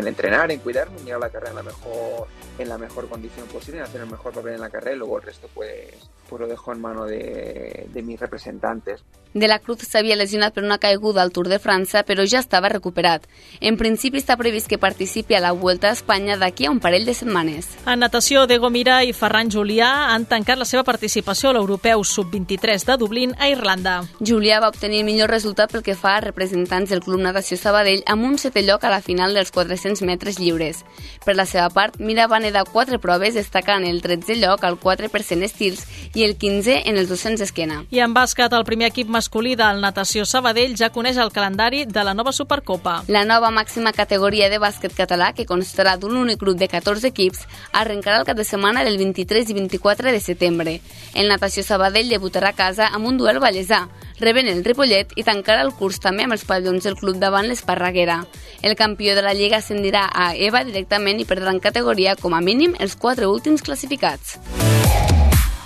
en 0.00 0.08
entrenar, 0.08 0.50
en 0.50 0.60
cuidarme, 0.60 0.98
en 0.98 1.04
llegar 1.04 1.22
a 1.22 1.26
la 1.26 1.30
carrera 1.30 1.50
en 1.50 1.56
la 1.56 1.62
mejor, 1.62 2.28
en 2.58 2.68
la 2.68 2.78
mejor 2.78 3.08
condición 3.08 3.46
posible, 3.48 3.78
en 3.78 3.84
hacer 3.84 4.00
el 4.00 4.10
mejor 4.10 4.32
papel 4.32 4.54
en 4.54 4.60
la 4.60 4.70
carrera 4.70 4.96
y 4.96 4.98
luego 4.98 5.18
el 5.18 5.24
resto 5.24 5.48
pues, 5.54 5.94
pues 6.28 6.40
lo 6.40 6.46
dejo 6.46 6.72
en 6.72 6.80
mano 6.80 7.04
de, 7.06 7.86
de 7.92 8.02
mis 8.02 8.18
representantes. 8.18 9.02
De 9.34 9.46
la 9.46 9.58
Cruz 9.58 9.84
s'havia 9.84 10.16
lesionat 10.16 10.54
per 10.56 10.64
una 10.64 10.78
caiguda 10.80 11.20
al 11.22 11.30
Tour 11.32 11.50
de 11.52 11.58
França, 11.60 12.00
però 12.08 12.24
ja 12.26 12.40
estava 12.40 12.70
recuperat. 12.72 13.26
En 13.60 13.76
principi 13.76 14.18
està 14.18 14.38
previst 14.40 14.70
que 14.70 14.78
participi 14.80 15.36
a 15.36 15.40
la 15.44 15.52
Vuelta 15.52 15.90
a 15.90 15.96
Espanya 15.96 16.38
d'aquí 16.40 16.66
a 16.66 16.72
un 16.72 16.80
parell 16.80 17.04
de 17.04 17.14
setmanes. 17.14 17.68
En 17.86 18.00
natació, 18.00 18.46
Diego 18.48 18.70
Mira 18.72 19.02
i 19.04 19.12
Ferran 19.12 19.52
Julià 19.52 20.14
han 20.14 20.24
tancat 20.26 20.58
la 20.58 20.66
seva 20.68 20.82
participació 20.84 21.50
a 21.50 21.58
l'Europeu 21.58 22.02
Sub-23 22.04 22.86
de 22.88 22.96
Dublín 22.96 23.34
a 23.38 23.50
Irlanda. 23.52 24.00
Julià 24.18 24.62
va 24.64 24.72
obtenir 24.72 25.04
el 25.04 25.08
millor 25.10 25.30
resultat 25.30 25.72
pel 25.72 25.84
que 25.84 25.94
fa 25.94 26.16
a 26.16 26.24
representants 26.24 26.90
del 26.90 27.04
Club 27.04 27.20
Natació 27.20 27.60
Sabadell 27.60 28.02
amb 28.06 28.24
un 28.24 28.40
setè 28.40 28.64
lloc 28.64 28.84
a 28.84 28.92
la 28.92 29.02
final 29.04 29.36
dels 29.36 29.52
400 29.52 29.87
metres 30.02 30.38
lliures. 30.38 30.84
Per 31.24 31.34
la 31.36 31.46
seva 31.46 31.68
part, 31.70 31.96
Mira 31.98 32.26
va 32.28 32.38
nedar 32.38 32.66
quatre 32.68 32.98
proves 32.98 33.34
destacant 33.34 33.84
el 33.84 34.02
13è 34.02 34.36
lloc 34.36 34.64
al 34.64 34.78
4% 34.80 35.46
estils 35.46 35.84
i 36.14 36.24
el 36.26 36.36
15è 36.38 36.82
en 36.90 36.98
els 36.98 37.08
200 37.08 37.44
esquena. 37.44 37.84
I 37.90 38.02
en 38.04 38.14
bàsquet, 38.14 38.52
el 38.52 38.66
primer 38.68 38.90
equip 38.92 39.08
masculí 39.08 39.54
del 39.56 39.80
Natació 39.80 40.26
Sabadell 40.26 40.76
ja 40.76 40.90
coneix 40.94 41.16
el 41.16 41.32
calendari 41.32 41.84
de 41.86 42.04
la 42.04 42.14
nova 42.14 42.32
Supercopa. 42.32 43.02
La 43.08 43.24
nova 43.24 43.50
màxima 43.50 43.92
categoria 43.92 44.50
de 44.50 44.60
bàsquet 44.60 44.94
català, 44.96 45.32
que 45.32 45.46
constarà 45.46 45.96
d'un 45.96 46.16
únic 46.16 46.40
grup 46.40 46.58
de 46.58 46.68
14 46.68 47.08
equips, 47.08 47.46
arrencarà 47.72 48.20
el 48.20 48.26
cap 48.28 48.36
de 48.36 48.44
setmana 48.44 48.84
del 48.84 48.98
23 48.98 49.48
i 49.48 49.54
24 49.54 50.12
de 50.12 50.20
setembre. 50.20 50.80
El 51.14 51.28
Natació 51.28 51.64
Sabadell 51.64 52.12
debutarà 52.12 52.52
a 52.52 52.58
casa 52.58 52.88
amb 52.92 53.06
un 53.06 53.16
duel 53.18 53.40
ballesà, 53.40 53.86
rebent 54.20 54.48
el 54.50 54.64
Ripollet 54.66 55.14
i 55.16 55.24
tancarà 55.26 55.64
el 55.64 55.72
curs 55.78 56.00
també 56.02 56.26
amb 56.26 56.36
els 56.36 56.44
pavellons 56.48 56.84
del 56.84 56.98
club 56.98 57.18
davant 57.22 57.48
l'Esparreguera. 57.48 58.20
El 58.62 58.76
campió 58.76 59.14
de 59.14 59.22
la 59.22 59.34
Lliga 59.34 59.62
ascendirà 59.62 60.08
a 60.12 60.32
EVA 60.34 60.64
directament 60.68 61.20
i 61.20 61.26
perdrà 61.28 61.54
en 61.54 61.60
categoria 61.62 62.16
com 62.16 62.34
a 62.34 62.42
mínim 62.44 62.76
els 62.78 62.96
quatre 62.96 63.26
últims 63.30 63.62
classificats. 63.62 64.38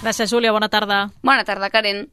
Gràcies, 0.03 0.31
Júlia. 0.31 0.53
Bona 0.53 0.69
tarda. 0.69 1.07
Bona 1.23 1.45
tarda, 1.45 1.71
Karen. 1.71 2.09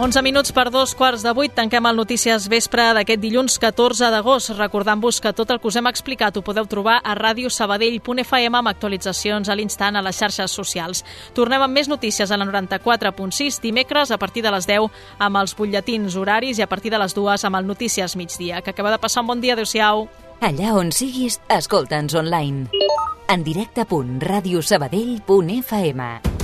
11 0.00 0.22
minuts 0.22 0.52
per 0.56 0.70
dos 0.72 0.94
quarts 0.96 1.20
de 1.20 1.28
vuit. 1.36 1.52
Tanquem 1.52 1.84
el 1.84 1.98
Notícies 1.98 2.46
Vespre 2.48 2.86
d'aquest 2.96 3.20
dilluns 3.20 3.58
14 3.60 4.08
d'agost. 4.08 4.48
Recordant-vos 4.56 5.20
que 5.20 5.36
tot 5.36 5.52
el 5.52 5.60
que 5.60 5.68
us 5.68 5.76
hem 5.76 5.84
explicat 5.90 6.38
ho 6.40 6.42
podeu 6.42 6.64
trobar 6.64 7.04
a 7.04 7.12
radiosabadell.fm 7.18 8.56
amb 8.56 8.72
actualitzacions 8.72 9.52
a 9.52 9.54
l'instant 9.60 10.00
a 10.00 10.02
les 10.02 10.16
xarxes 10.16 10.56
socials. 10.56 11.04
Tornem 11.36 11.60
amb 11.60 11.76
més 11.76 11.92
notícies 11.92 12.32
a 12.32 12.40
la 12.40 12.48
94.6 12.48 13.60
dimecres 13.60 14.08
a 14.10 14.16
partir 14.16 14.40
de 14.40 14.48
les 14.56 14.64
10 14.64 14.88
amb 15.20 15.36
els 15.36 15.52
butlletins 15.52 16.16
horaris 16.16 16.56
i 16.56 16.64
a 16.64 16.70
partir 16.72 16.96
de 16.96 17.00
les 17.04 17.12
2 17.12 17.44
amb 17.44 17.60
el 17.60 17.68
Notícies 17.68 18.16
Migdia. 18.16 18.64
Que 18.64 18.72
acaba 18.72 18.96
de 18.96 19.04
passar 19.04 19.20
un 19.20 19.28
bon 19.34 19.44
dia. 19.44 19.52
Adéu-siau. 19.52 20.08
Allà 20.40 20.72
on 20.80 20.96
siguis, 20.96 21.44
escolta'ns 21.52 22.16
online. 22.16 22.72
En 23.28 23.44
directe.radiosabadell.fm 23.44 26.39